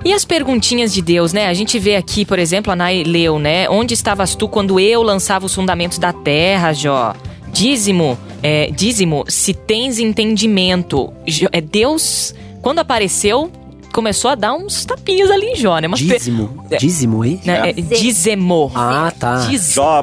E 0.04 0.12
as 0.12 0.24
perguntinhas 0.24 0.94
de 0.94 1.02
Deus, 1.02 1.32
né? 1.32 1.48
A 1.48 1.54
gente 1.54 1.78
vê 1.78 1.96
aqui, 1.96 2.24
por 2.24 2.38
exemplo, 2.38 2.72
a 2.72 2.76
Nai 2.76 3.02
leu, 3.02 3.38
né? 3.38 3.68
Onde 3.68 3.94
estavas 3.94 4.36
tu 4.36 4.48
quando 4.48 4.78
eu 4.78 5.02
lançava 5.02 5.46
os 5.46 5.54
fundamentos 5.54 5.98
da 5.98 6.12
terra, 6.12 6.72
Jó? 6.72 7.12
Dízimo, 7.52 8.16
é, 8.42 8.70
dízimo, 8.70 9.24
se 9.26 9.52
tens 9.52 9.98
entendimento. 9.98 11.12
É 11.50 11.60
Deus, 11.60 12.34
quando 12.62 12.78
apareceu, 12.78 13.50
começou 13.96 14.30
a 14.30 14.34
dar 14.34 14.52
uns 14.54 14.84
tapinhas 14.84 15.30
ali 15.30 15.46
em 15.46 15.56
Jó, 15.56 15.78
né? 15.78 15.88
Umas 15.88 16.02
pe- 16.02 16.06
Dízimo. 16.18 16.64
É. 16.70 16.76
Dízimo, 16.76 17.24
hein? 17.24 17.40
né? 17.44 17.70
É, 17.70 17.72
dizemo. 17.72 18.70
Ah, 18.74 19.10
tá. 19.18 19.46
Diz- 19.48 19.72
Jó, 19.72 20.02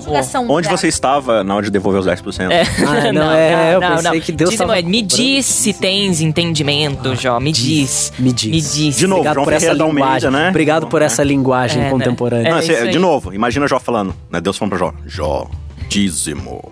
onde 0.49 0.67
você 0.67 0.88
estava 0.88 1.43
na 1.43 1.53
hora 1.56 1.63
de 1.65 1.71
devolver 1.71 1.99
os 2.01 2.08
10%? 2.08 2.51
É. 2.51 2.63
Ah, 2.86 3.12
não, 3.13 3.32
é, 3.32 3.75
eu 3.75 3.79
pensei 3.79 4.19
que 4.19 4.32
Deus 4.32 4.49
Dízimo 4.49 4.67
tava 4.67 4.79
é, 4.79 4.82
me 4.82 5.03
diz 5.03 5.45
se 5.45 5.73
tens 5.73 6.21
entendimento, 6.21 7.15
Jó. 7.15 7.39
Me 7.39 7.51
diz. 7.51 8.12
Me 8.17 8.34
diz. 8.34 8.49
Me 8.51 8.62
diz. 8.62 8.97
De 8.97 9.06
novo, 9.06 9.21
Obrigado 9.21 9.36
João 9.36 9.45
por 9.45 9.53
essa 9.53 9.73
linguagem. 9.73 10.32
né? 10.32 10.49
Obrigado 10.49 10.88
por 10.88 11.01
É. 11.01 11.06
essa 11.06 11.23
linguagem 11.23 11.82
É, 11.82 11.86
né? 11.86 11.89
contemporânea. 11.91 12.49
Não, 12.51 12.58
É 12.58 12.62
você- 12.63 12.88
de 12.88 12.97
novo, 12.99 13.32
imagina 13.34 13.67
Jó 13.67 13.79
falando, 13.79 14.15
né? 14.32 14.41
Deus 14.41 14.58
falando 14.58 14.71
pra 14.71 14.79
Jó, 14.79 14.93
Jó, 15.06 15.47
dízimo. 15.88 16.71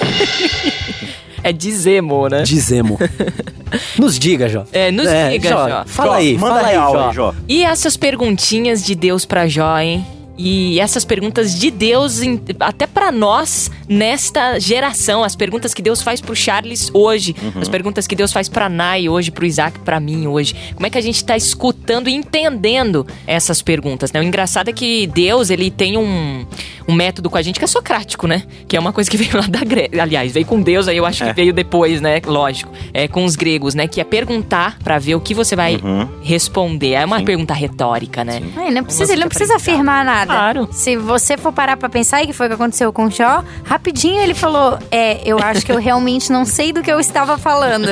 É 1.44 1.52
dizemo, 1.52 2.26
né? 2.28 2.42
Dizemo. 2.42 2.98
Nos 3.98 4.18
diga, 4.18 4.48
Jó. 4.48 4.64
É, 4.72 4.90
nos 4.90 5.06
diga, 5.30 5.48
Jó. 5.48 5.84
Fala 5.86 6.12
Jó, 6.12 6.12
aí, 6.12 6.38
manda 6.38 6.54
fala 6.54 6.68
aí, 6.68 6.72
real 6.72 7.08
aí, 7.08 7.14
Jó. 7.14 7.34
E 7.48 7.64
essas 7.64 7.96
perguntinhas 7.96 8.84
de 8.84 8.94
Deus 8.94 9.26
pra 9.26 9.46
Jó, 9.46 9.78
hein? 9.78 10.06
E 10.36 10.80
essas 10.80 11.04
perguntas 11.04 11.54
de 11.54 11.70
Deus, 11.70 12.20
até 12.58 12.86
pra 12.86 13.12
nós, 13.12 13.70
nesta 13.88 14.58
geração. 14.58 15.22
As 15.22 15.36
perguntas 15.36 15.72
que 15.72 15.80
Deus 15.80 16.02
faz 16.02 16.20
pro 16.20 16.34
Charles 16.34 16.90
hoje. 16.92 17.36
Uhum. 17.40 17.60
As 17.60 17.68
perguntas 17.68 18.06
que 18.06 18.16
Deus 18.16 18.32
faz 18.32 18.48
pra 18.48 18.68
Nai 18.68 19.08
hoje, 19.08 19.30
pro 19.30 19.46
Isaac, 19.46 19.78
pra 19.80 20.00
mim 20.00 20.26
hoje. 20.26 20.54
Como 20.74 20.86
é 20.86 20.90
que 20.90 20.98
a 20.98 21.00
gente 21.00 21.24
tá 21.24 21.36
escutando 21.36 22.08
e 22.08 22.14
entendendo 22.14 23.06
essas 23.26 23.62
perguntas, 23.62 24.10
né? 24.10 24.18
O 24.20 24.24
engraçado 24.24 24.70
é 24.70 24.72
que 24.72 25.06
Deus, 25.06 25.50
ele 25.50 25.70
tem 25.70 25.96
um, 25.96 26.44
um 26.86 26.94
método 26.94 27.30
com 27.30 27.38
a 27.38 27.42
gente 27.42 27.58
que 27.58 27.64
é 27.64 27.68
socrático, 27.68 28.26
né? 28.26 28.42
Que 28.68 28.76
é 28.76 28.80
uma 28.80 28.92
coisa 28.92 29.10
que 29.10 29.16
veio 29.16 29.36
lá 29.36 29.46
da 29.48 29.60
Grécia. 29.60 30.02
Aliás, 30.02 30.32
veio 30.32 30.46
com 30.46 30.60
Deus, 30.60 30.86
aí 30.88 30.96
eu 30.96 31.06
acho 31.06 31.24
É. 31.24 31.28
que 31.28 31.32
veio 31.34 31.52
depois, 31.52 32.00
né? 32.00 32.20
Lógico. 32.26 32.70
É 32.92 33.08
com 33.08 33.24
os 33.24 33.36
gregos, 33.36 33.74
né? 33.74 33.86
Que 33.88 34.00
é 34.00 34.04
perguntar 34.04 34.78
pra 34.82 34.98
ver 34.98 35.14
o 35.14 35.20
que 35.20 35.34
você 35.34 35.56
vai 35.56 35.76
Uhum. 35.76 36.08
responder. 36.22 36.92
É 36.92 37.04
uma 37.04 37.18
Sim. 37.18 37.24
pergunta 37.24 37.54
retórica, 37.54 38.24
né? 38.24 38.42
Ai, 38.56 38.70
não 38.70 38.84
precisa, 38.84 39.12
ele 39.12 39.22
não 39.22 39.28
precisa 39.28 39.56
afirmar 39.56 40.04
nada. 40.04 40.26
Claro. 40.32 40.68
Se 40.72 40.96
você 40.96 41.36
for 41.36 41.52
parar 41.52 41.76
pra 41.76 41.88
pensar, 41.88 42.22
e 42.22 42.26
que 42.26 42.32
foi 42.32 42.46
o 42.46 42.48
que 42.50 42.54
aconteceu 42.54 42.92
com 42.92 43.06
o 43.06 43.10
Jó, 43.10 43.42
rapidinho 43.64 44.20
ele 44.20 44.34
falou: 44.34 44.78
É, 44.90 45.20
eu 45.24 45.38
acho 45.38 45.64
que 45.64 45.72
eu 45.72 45.78
realmente 45.78 46.30
não 46.32 46.44
sei 46.44 46.72
do 46.72 46.82
que 46.82 46.90
eu 46.90 47.00
estava 47.00 47.38
falando. 47.38 47.88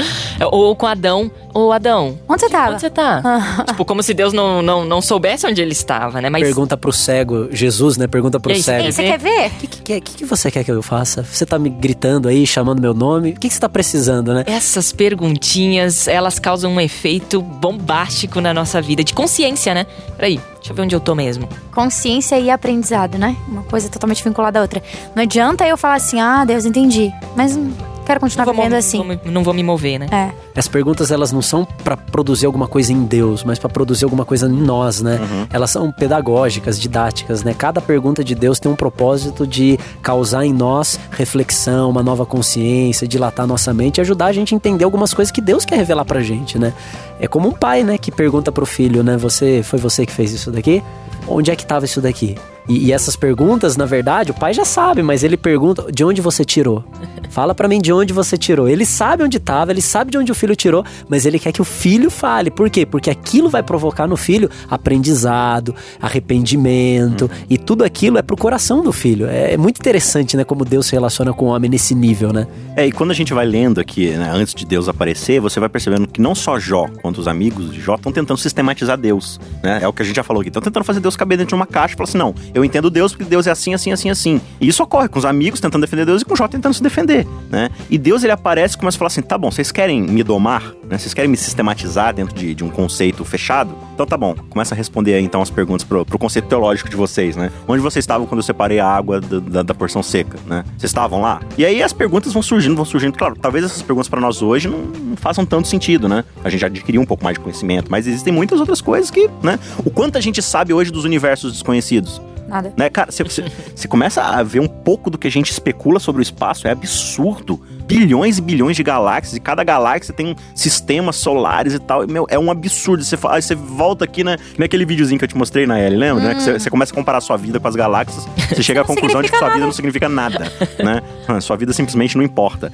Ou 0.50 0.74
com 0.74 0.86
Adão. 0.86 1.30
Ô, 1.52 1.72
Adão, 1.72 2.16
Onde 2.28 2.42
você 2.42 2.48
tava? 2.48 2.72
onde 2.72 2.80
você 2.80 2.90
tá? 2.90 3.64
tipo, 3.66 3.84
como 3.84 4.02
se 4.04 4.14
Deus 4.14 4.32
não, 4.32 4.62
não, 4.62 4.84
não 4.84 5.00
soubesse 5.02 5.46
onde 5.48 5.60
ele 5.60 5.72
estava, 5.72 6.20
né? 6.20 6.30
Mas 6.30 6.42
Pergunta 6.42 6.76
pro 6.76 6.92
cego, 6.92 7.48
Jesus, 7.50 7.96
né? 7.96 8.06
Pergunta 8.06 8.29
pro 8.38 8.52
E 8.52 8.56
aí, 8.56 8.62
cego. 8.62 8.82
Ei, 8.84 8.88
O 8.90 8.92
você 8.92 9.02
quer 9.02 9.18
ver? 9.18 9.50
que, 9.58 9.66
que, 9.66 10.00
que, 10.00 10.14
que 10.18 10.24
você 10.24 10.50
quer 10.50 10.62
que 10.62 10.70
eu 10.70 10.82
faça? 10.82 11.22
Você 11.22 11.46
tá 11.46 11.58
me 11.58 11.70
gritando 11.70 12.28
aí, 12.28 12.46
chamando 12.46 12.80
meu 12.80 12.92
nome? 12.94 13.30
O 13.30 13.40
que, 13.40 13.48
que 13.48 13.54
você 13.54 13.60
tá 13.60 13.68
precisando, 13.68 14.34
né? 14.34 14.44
essas 14.46 14.92
perguntinhas, 14.92 16.06
elas 16.06 16.38
causam 16.38 16.72
um 16.74 16.80
efeito 16.80 17.40
bombástico 17.40 18.40
na 18.40 18.52
nossa 18.52 18.80
vida. 18.82 19.02
De 19.02 19.14
consciência, 19.14 19.72
né? 19.74 19.86
Peraí, 20.16 20.38
deixa 20.56 20.72
eu 20.72 20.76
ver 20.76 20.82
onde 20.82 20.94
eu 20.94 21.00
tô 21.00 21.14
mesmo. 21.14 21.48
Consciência 21.72 22.38
e 22.38 22.50
aprendizado, 22.50 23.16
né? 23.16 23.34
Uma 23.48 23.62
coisa 23.62 23.88
totalmente 23.88 24.22
vinculada 24.22 24.58
à 24.58 24.62
outra. 24.62 24.82
Não 25.14 25.22
adianta 25.22 25.66
eu 25.66 25.76
falar 25.76 25.94
assim: 25.94 26.20
Ah, 26.20 26.44
Deus, 26.44 26.64
entendi. 26.66 27.10
Mas 27.36 27.56
não 27.56 27.72
quero 28.10 28.20
continuar 28.20 28.46
Não 28.46 28.52
vou, 28.52 28.64
vivendo 28.64 28.78
assim. 28.78 28.98
vou 28.98 29.18
não 29.24 29.42
vou 29.42 29.54
me 29.54 29.62
mover, 29.62 29.98
né? 29.98 30.06
É. 30.10 30.30
As 30.58 30.66
perguntas, 30.66 31.10
elas 31.10 31.30
não 31.30 31.40
são 31.40 31.64
pra 31.64 31.96
produzir 31.96 32.46
alguma 32.46 32.66
coisa 32.66 32.92
em 32.92 33.04
Deus, 33.04 33.44
mas 33.44 33.58
pra 33.58 33.68
produzir 33.68 34.04
alguma 34.04 34.24
coisa 34.24 34.46
em 34.46 34.60
nós, 34.60 35.00
né? 35.00 35.18
Elas 35.52 35.70
são 35.70 35.92
pedagógicas, 35.92 36.78
didáticas, 36.78 37.44
né? 37.44 37.54
Cada 37.56 37.80
pergunta 37.80 38.24
de 38.24 38.34
Deus 38.34 38.58
tem 38.58 38.70
um 38.70 38.76
propósito 38.76 39.46
de 39.46 39.78
causar 40.02 40.44
em 40.44 40.52
nós 40.52 40.98
reflexão, 41.10 41.90
uma 41.90 42.02
nova 42.02 42.26
consciência, 42.26 43.06
dilatar 43.06 43.46
nossa 43.46 43.72
mente 43.72 43.98
e 43.98 44.00
ajudar 44.00 44.26
a 44.26 44.32
gente 44.32 44.54
a 44.54 44.56
entender 44.56 44.84
algumas 44.84 45.14
coisas 45.14 45.30
que 45.30 45.40
Deus 45.40 45.64
quer 45.64 45.76
revelar 45.76 46.04
pra 46.04 46.20
gente, 46.20 46.58
né? 46.58 46.72
É 47.20 47.28
como 47.28 47.48
um 47.48 47.52
pai, 47.52 47.84
né, 47.84 47.98
que 47.98 48.10
pergunta 48.10 48.50
pro 48.50 48.66
filho, 48.66 49.02
né? 49.02 49.16
Você, 49.16 49.62
foi 49.62 49.78
você 49.78 50.04
que 50.04 50.12
fez 50.12 50.32
isso 50.32 50.50
daqui? 50.50 50.82
Onde 51.28 51.50
é 51.50 51.56
que 51.56 51.64
tava 51.64 51.84
isso 51.84 52.00
daqui? 52.00 52.36
E, 52.68 52.86
e 52.86 52.92
essas 52.92 53.16
perguntas, 53.16 53.76
na 53.76 53.84
verdade, 53.84 54.30
o 54.30 54.34
pai 54.34 54.54
já 54.54 54.64
sabe, 54.64 55.02
mas 55.02 55.22
ele 55.22 55.36
pergunta 55.36 55.90
de 55.92 56.04
onde 56.04 56.20
você 56.20 56.44
tirou. 56.44 56.84
Fala 57.30 57.54
pra 57.54 57.68
mim 57.68 57.80
de 57.80 57.92
onde 57.92 58.12
você 58.12 58.36
tirou. 58.36 58.68
Ele 58.68 58.84
sabe 58.84 59.22
onde 59.22 59.38
tava, 59.38 59.70
ele 59.70 59.80
sabe 59.80 60.10
de 60.10 60.18
onde 60.18 60.30
o 60.30 60.34
filho 60.34 60.54
tirou, 60.54 60.84
mas 61.08 61.24
ele 61.24 61.38
quer 61.38 61.52
que 61.52 61.62
o 61.62 61.64
filho 61.64 62.10
fale. 62.10 62.50
Por 62.50 62.68
quê? 62.68 62.84
Porque 62.84 63.08
aquilo 63.08 63.48
vai 63.48 63.62
provocar 63.62 64.06
no 64.06 64.16
filho 64.16 64.50
aprendizado, 64.68 65.74
arrependimento, 66.00 67.30
e 67.48 67.56
tudo 67.56 67.84
aquilo 67.84 68.18
é 68.18 68.22
pro 68.22 68.36
coração 68.36 68.82
do 68.82 68.92
filho. 68.92 69.26
É, 69.26 69.54
é 69.54 69.56
muito 69.56 69.78
interessante, 69.78 70.36
né, 70.36 70.44
como 70.44 70.64
Deus 70.64 70.86
se 70.86 70.92
relaciona 70.92 71.32
com 71.32 71.46
o 71.46 71.48
homem 71.48 71.70
nesse 71.70 71.94
nível, 71.94 72.32
né? 72.32 72.46
É, 72.76 72.86
e 72.86 72.92
quando 72.92 73.10
a 73.10 73.14
gente 73.14 73.32
vai 73.32 73.46
lendo 73.46 73.80
aqui, 73.80 74.10
né, 74.10 74.30
antes 74.34 74.54
de 74.54 74.66
Deus 74.66 74.88
aparecer, 74.88 75.40
você 75.40 75.60
vai 75.60 75.68
percebendo 75.68 76.06
que 76.06 76.20
não 76.20 76.34
só 76.34 76.58
Jó, 76.58 76.88
quanto 77.00 77.20
os 77.20 77.28
amigos 77.28 77.72
de 77.72 77.80
Jó 77.80 77.94
estão 77.94 78.12
tentando 78.12 78.38
sistematizar 78.38 78.98
Deus, 78.98 79.40
né? 79.62 79.80
É 79.82 79.88
o 79.88 79.92
que 79.92 80.02
a 80.02 80.04
gente 80.04 80.16
já 80.16 80.22
falou 80.22 80.40
aqui. 80.40 80.50
Estão 80.50 80.62
tentando 80.62 80.84
fazer 80.84 81.00
Deus 81.00 81.16
caber 81.16 81.38
dentro 81.38 81.50
de 81.50 81.54
uma 81.54 81.66
caixa 81.66 81.94
e 81.94 81.96
falar 81.96 82.08
assim, 82.08 82.18
não, 82.18 82.34
eu 82.52 82.64
entendo 82.64 82.90
Deus 82.90 83.12
porque 83.12 83.24
Deus 83.24 83.46
é 83.46 83.50
assim, 83.50 83.74
assim, 83.74 83.92
assim, 83.92 84.10
assim. 84.10 84.40
E 84.60 84.68
isso 84.68 84.82
ocorre 84.82 85.08
com 85.08 85.18
os 85.18 85.24
amigos 85.24 85.60
tentando 85.60 85.82
defender 85.82 86.04
Deus 86.04 86.22
e 86.22 86.24
com 86.24 86.34
Jó 86.36 86.48
tentando 86.48 86.74
se 86.74 86.82
defender, 86.82 87.19
né? 87.50 87.70
E 87.88 87.98
Deus, 87.98 88.22
ele 88.22 88.32
aparece 88.32 88.74
e 88.76 88.78
começa 88.78 88.96
a 88.96 88.98
falar 88.98 89.08
assim, 89.08 89.22
tá 89.22 89.36
bom, 89.36 89.50
vocês 89.50 89.72
querem 89.72 90.02
me 90.02 90.22
domar, 90.22 90.72
né? 90.88 90.98
Vocês 90.98 91.14
querem 91.14 91.30
me 91.30 91.36
sistematizar 91.36 92.14
dentro 92.14 92.34
de, 92.34 92.54
de 92.54 92.64
um 92.64 92.68
conceito 92.68 93.24
fechado? 93.24 93.74
Então 93.94 94.06
tá 94.06 94.16
bom, 94.16 94.34
começa 94.48 94.74
a 94.74 94.76
responder 94.76 95.14
aí 95.14 95.24
então 95.24 95.42
as 95.42 95.50
perguntas 95.50 95.84
pro, 95.84 96.04
pro 96.04 96.18
conceito 96.18 96.48
teológico 96.48 96.88
de 96.88 96.96
vocês, 96.96 97.36
né? 97.36 97.50
Onde 97.66 97.82
vocês 97.82 98.02
estavam 98.02 98.26
quando 98.26 98.38
eu 98.38 98.42
separei 98.42 98.80
a 98.80 98.86
água 98.86 99.20
da, 99.20 99.38
da, 99.38 99.62
da 99.62 99.74
porção 99.74 100.02
seca, 100.02 100.38
né? 100.46 100.64
Vocês 100.78 100.90
estavam 100.90 101.20
lá? 101.20 101.40
E 101.56 101.64
aí 101.64 101.82
as 101.82 101.92
perguntas 101.92 102.32
vão 102.32 102.42
surgindo, 102.42 102.76
vão 102.76 102.84
surgindo. 102.84 103.16
Claro, 103.16 103.36
talvez 103.40 103.64
essas 103.64 103.82
perguntas 103.82 104.08
para 104.08 104.20
nós 104.20 104.42
hoje 104.42 104.68
não, 104.68 104.78
não 104.78 105.16
façam 105.16 105.44
tanto 105.44 105.68
sentido, 105.68 106.08
né? 106.08 106.24
A 106.42 106.48
gente 106.48 106.60
já 106.60 106.66
adquiriu 106.66 107.00
um 107.00 107.06
pouco 107.06 107.24
mais 107.24 107.36
de 107.36 107.40
conhecimento, 107.40 107.90
mas 107.90 108.06
existem 108.06 108.32
muitas 108.32 108.60
outras 108.60 108.80
coisas 108.80 109.10
que, 109.10 109.28
né? 109.42 109.58
O 109.84 109.90
quanto 109.90 110.16
a 110.16 110.20
gente 110.20 110.40
sabe 110.42 110.72
hoje 110.72 110.90
dos 110.90 111.04
universos 111.04 111.52
desconhecidos? 111.52 112.20
Nada. 112.50 112.72
Né, 112.76 112.90
cara, 112.90 113.10
você, 113.10 113.88
começa 113.88 114.22
a 114.22 114.42
ver 114.42 114.60
um 114.60 114.66
pouco 114.68 115.08
do 115.08 115.16
que 115.16 115.26
a 115.26 115.30
gente 115.30 115.50
especula 115.50 116.00
sobre 116.00 116.20
o 116.20 116.22
espaço, 116.22 116.66
é 116.66 116.72
absurdo. 116.72 117.60
Bilhões 117.86 118.38
e 118.38 118.42
bilhões 118.42 118.76
de 118.76 118.82
galáxias, 118.82 119.34
e 119.36 119.40
cada 119.40 119.64
galáxia 119.64 120.14
tem 120.14 120.36
sistemas 120.54 121.16
solares 121.16 121.74
e 121.74 121.78
tal. 121.78 122.04
E, 122.04 122.06
meu, 122.06 122.26
é 122.28 122.38
um 122.38 122.50
absurdo. 122.50 123.02
Você, 123.02 123.16
fala, 123.16 123.40
você 123.40 123.54
volta 123.54 124.04
aqui 124.04 124.22
na, 124.22 124.36
naquele 124.58 124.84
videozinho 124.84 125.18
que 125.18 125.24
eu 125.24 125.28
te 125.28 125.36
mostrei 125.36 125.66
na 125.66 125.78
L, 125.78 125.96
lembra? 125.96 126.22
né? 126.22 126.34
Que 126.34 126.42
você, 126.42 126.52
você 126.52 126.70
começa 126.70 126.92
a 126.92 126.94
comparar 126.94 127.18
a 127.18 127.20
sua 127.20 127.36
vida 127.36 127.58
com 127.58 127.66
as 127.66 127.74
galáxias, 127.74 128.28
você 128.50 128.62
chega 128.62 128.82
à 128.82 128.84
conclusão 128.84 129.22
de 129.22 129.30
que 129.30 129.36
sua 129.36 129.48
vida 129.48 129.58
nada. 129.58 129.66
não 129.66 129.72
significa 129.72 130.08
nada, 130.08 130.52
né? 130.78 131.40
Sua 131.40 131.56
vida 131.56 131.72
simplesmente 131.72 132.16
não 132.16 132.24
importa. 132.24 132.72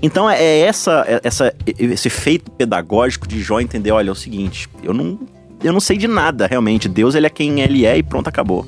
Então 0.00 0.30
é 0.30 0.42
é 0.42 0.60
essa, 0.60 1.04
é 1.06 1.20
essa, 1.24 1.54
esse 1.66 2.08
efeito 2.08 2.50
pedagógico 2.52 3.26
de 3.26 3.40
Jó 3.40 3.60
entender, 3.60 3.90
olha, 3.90 4.08
é 4.08 4.12
o 4.12 4.14
seguinte, 4.14 4.68
eu 4.82 4.94
não, 4.94 5.18
eu 5.62 5.72
não 5.72 5.80
sei 5.80 5.96
de 5.96 6.06
nada 6.06 6.46
realmente. 6.46 6.88
Deus 6.88 7.14
ele 7.14 7.26
é 7.26 7.30
quem 7.30 7.60
ele 7.60 7.84
é 7.84 7.98
e 7.98 8.02
pronto, 8.02 8.28
acabou. 8.28 8.66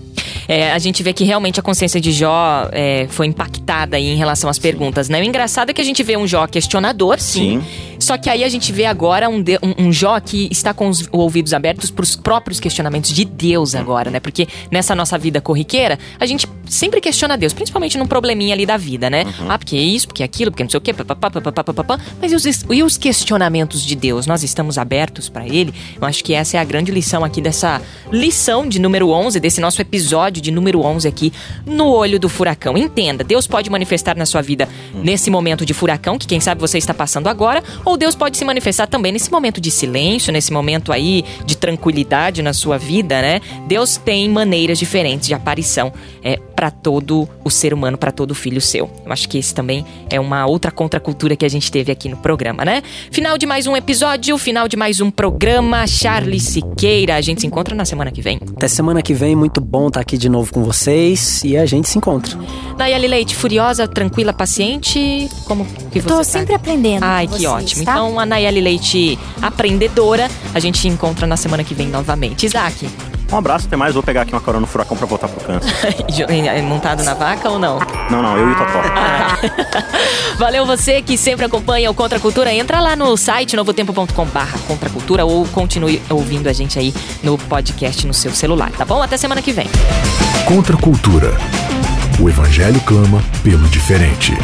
É, 0.52 0.72
a 0.72 0.78
gente 0.80 1.00
vê 1.02 1.12
que 1.12 1.22
realmente 1.22 1.60
a 1.60 1.62
consciência 1.62 2.00
de 2.00 2.10
Jó 2.10 2.68
é, 2.72 3.06
foi 3.08 3.26
impactada 3.26 3.96
aí 3.96 4.08
em 4.08 4.16
relação 4.16 4.50
às 4.50 4.58
perguntas, 4.58 5.08
né? 5.08 5.20
O 5.20 5.24
engraçado 5.24 5.70
é 5.70 5.72
que 5.72 5.80
a 5.80 5.84
gente 5.84 6.02
vê 6.02 6.16
um 6.16 6.26
Jó 6.26 6.44
questionador, 6.48 7.20
sim. 7.20 7.62
Só 8.00 8.16
que 8.18 8.28
aí 8.30 8.42
a 8.42 8.48
gente 8.48 8.72
vê 8.72 8.86
agora 8.86 9.28
um, 9.28 9.40
de- 9.42 9.58
um- 9.62 9.86
um 9.86 9.92
Jó 9.92 10.18
que 10.18 10.48
está 10.50 10.74
com 10.74 10.88
os 10.88 11.06
ouvidos 11.12 11.52
abertos 11.54 11.90
para 11.90 12.02
os 12.02 12.16
próprios 12.16 12.58
questionamentos 12.58 13.12
de 13.12 13.24
Deus 13.24 13.74
agora, 13.76 14.10
né? 14.10 14.18
Porque 14.18 14.48
nessa 14.72 14.94
nossa 14.94 15.16
vida 15.18 15.40
corriqueira, 15.40 15.98
a 16.18 16.26
gente 16.26 16.48
sempre 16.66 17.00
questiona 17.00 17.36
Deus, 17.36 17.52
principalmente 17.52 17.96
num 17.98 18.06
probleminha 18.06 18.52
ali 18.54 18.66
da 18.66 18.76
vida, 18.76 19.08
né? 19.08 19.24
Ah, 19.48 19.56
porque 19.58 19.76
isso, 19.76 20.08
porque 20.08 20.22
aquilo, 20.24 20.50
porque 20.50 20.62
não 20.64 20.70
sei 20.70 20.78
o 20.78 20.80
quê, 20.80 20.92
papapá, 20.92 21.30
papapá, 21.30 21.62
papapá. 21.62 22.00
Mas 22.20 22.32
e 22.32 22.34
os, 22.34 22.44
e 22.70 22.82
os 22.82 22.96
questionamentos 22.98 23.82
de 23.84 23.94
Deus? 23.94 24.26
Nós 24.26 24.42
estamos 24.42 24.78
abertos 24.78 25.28
para 25.28 25.46
Ele? 25.46 25.72
Eu 26.00 26.04
acho 26.06 26.24
que 26.24 26.34
essa 26.34 26.56
é 26.56 26.60
a 26.60 26.64
grande 26.64 26.90
lição 26.90 27.22
aqui 27.24 27.40
dessa 27.40 27.80
lição 28.10 28.66
de 28.66 28.80
número 28.80 29.10
11, 29.10 29.38
desse 29.38 29.60
nosso 29.60 29.80
episódio 29.80 30.39
de 30.40 30.50
número 30.50 30.80
11 30.80 31.06
aqui, 31.06 31.32
no 31.66 31.88
olho 31.88 32.18
do 32.18 32.28
furacão. 32.28 32.76
Entenda, 32.76 33.24
Deus 33.24 33.46
pode 33.46 33.70
manifestar 33.70 34.16
na 34.16 34.26
sua 34.26 34.42
vida 34.42 34.68
nesse 34.94 35.30
momento 35.30 35.64
de 35.64 35.74
furacão, 35.74 36.18
que 36.18 36.26
quem 36.26 36.40
sabe 36.40 36.60
você 36.60 36.78
está 36.78 36.94
passando 36.94 37.28
agora, 37.28 37.62
ou 37.84 37.96
Deus 37.96 38.14
pode 38.14 38.36
se 38.36 38.44
manifestar 38.44 38.86
também 38.86 39.12
nesse 39.12 39.30
momento 39.30 39.60
de 39.60 39.70
silêncio, 39.70 40.32
nesse 40.32 40.52
momento 40.52 40.92
aí 40.92 41.24
de 41.44 41.56
tranquilidade 41.56 42.42
na 42.42 42.52
sua 42.52 42.78
vida, 42.78 43.20
né? 43.20 43.40
Deus 43.66 43.96
tem 43.96 44.28
maneiras 44.28 44.78
diferentes 44.78 45.28
de 45.28 45.34
aparição 45.34 45.92
é, 46.22 46.36
para 46.36 46.70
todo 46.70 47.28
o 47.44 47.50
ser 47.50 47.72
humano, 47.72 47.96
para 47.96 48.12
todo 48.12 48.34
filho 48.34 48.60
seu. 48.60 48.90
Eu 49.04 49.12
acho 49.12 49.28
que 49.28 49.38
esse 49.38 49.54
também 49.54 49.84
é 50.08 50.20
uma 50.20 50.46
outra 50.46 50.70
contracultura 50.70 51.36
que 51.36 51.44
a 51.44 51.48
gente 51.48 51.70
teve 51.70 51.90
aqui 51.90 52.08
no 52.08 52.16
programa, 52.16 52.64
né? 52.64 52.82
Final 53.10 53.36
de 53.36 53.46
mais 53.46 53.66
um 53.66 53.76
episódio, 53.76 54.36
final 54.38 54.68
de 54.68 54.76
mais 54.76 55.00
um 55.00 55.10
programa. 55.10 55.86
Charles 55.86 56.42
Siqueira, 56.44 57.16
a 57.16 57.20
gente 57.20 57.40
se 57.40 57.46
encontra 57.46 57.74
na 57.74 57.84
semana 57.84 58.10
que 58.10 58.22
vem. 58.22 58.38
Até 58.56 58.68
semana 58.68 59.02
que 59.02 59.12
vem, 59.12 59.34
muito 59.34 59.60
bom 59.60 59.88
estar 59.88 60.00
aqui 60.00 60.16
de 60.16 60.28
novo 60.30 60.52
com 60.52 60.62
vocês 60.64 61.42
e 61.44 61.56
a 61.56 61.66
gente 61.66 61.88
se 61.88 61.98
encontra. 61.98 62.38
Nayeli 62.78 63.08
Leite, 63.08 63.36
furiosa, 63.36 63.86
tranquila, 63.86 64.32
paciente, 64.32 65.28
como 65.46 65.66
que 65.90 66.00
você 66.00 66.08
Tô 66.08 66.16
tá? 66.18 66.24
sempre 66.24 66.54
aprendendo. 66.54 67.02
Ai, 67.02 67.26
com 67.26 67.34
que 67.34 67.42
vocês, 67.42 67.52
ótimo. 67.52 67.84
tá? 67.84 67.92
Então, 67.92 68.18
a 68.18 68.24
Nayeli 68.24 68.60
Leite, 68.60 69.18
aprendedora, 69.42 70.30
a 70.54 70.60
gente 70.60 70.86
encontra 70.88 71.26
na 71.26 71.36
semana 71.36 71.62
que 71.62 71.74
vem 71.74 71.88
novamente. 71.88 72.46
Isaac, 72.46 72.88
Um 73.32 73.36
abraço, 73.36 73.66
até 73.66 73.76
mais. 73.76 73.94
Vou 73.94 74.02
pegar 74.02 74.22
aqui 74.22 74.32
uma 74.32 74.40
carona 74.40 74.62
no 74.62 74.66
furacão 74.66 74.96
pra 74.96 75.06
voltar 75.06 75.28
pro 75.28 75.40
câncer. 75.44 75.70
montado 76.62 77.02
na 77.04 77.14
vaca 77.14 77.48
ou 77.50 77.58
não? 77.58 77.78
Não, 78.10 78.22
não, 78.22 78.36
eu 78.36 78.48
e 78.48 78.52
o 78.52 78.56
Totó. 78.56 78.80
Valeu 80.38 80.64
você 80.66 81.02
que 81.02 81.16
sempre 81.16 81.44
acompanha 81.44 81.90
o 81.90 81.94
Contra 81.94 82.18
a 82.18 82.20
Cultura. 82.20 82.52
Entra 82.52 82.80
lá 82.80 82.96
no 82.96 83.16
site 83.16 83.56
novotempo.com 83.56 84.26
barra 84.26 84.58
Contra 84.66 84.88
a 84.88 84.92
Cultura 84.92 85.24
ou 85.24 85.46
continue 85.48 86.02
ouvindo 86.08 86.48
a 86.48 86.52
gente 86.52 86.78
aí 86.78 86.94
no 87.22 87.36
podcast 87.36 88.06
no 88.06 88.14
seu 88.14 88.32
celular, 88.32 88.70
tá 88.70 88.84
bom? 88.84 89.02
Até 89.02 89.16
semana 89.16 89.42
que 89.42 89.52
vem. 89.52 89.66
Contra 90.46 90.76
a 90.76 90.80
cultura. 90.80 91.36
O 92.18 92.28
evangelho 92.28 92.80
clama 92.80 93.22
pelo 93.42 93.66
diferente. 93.68 94.34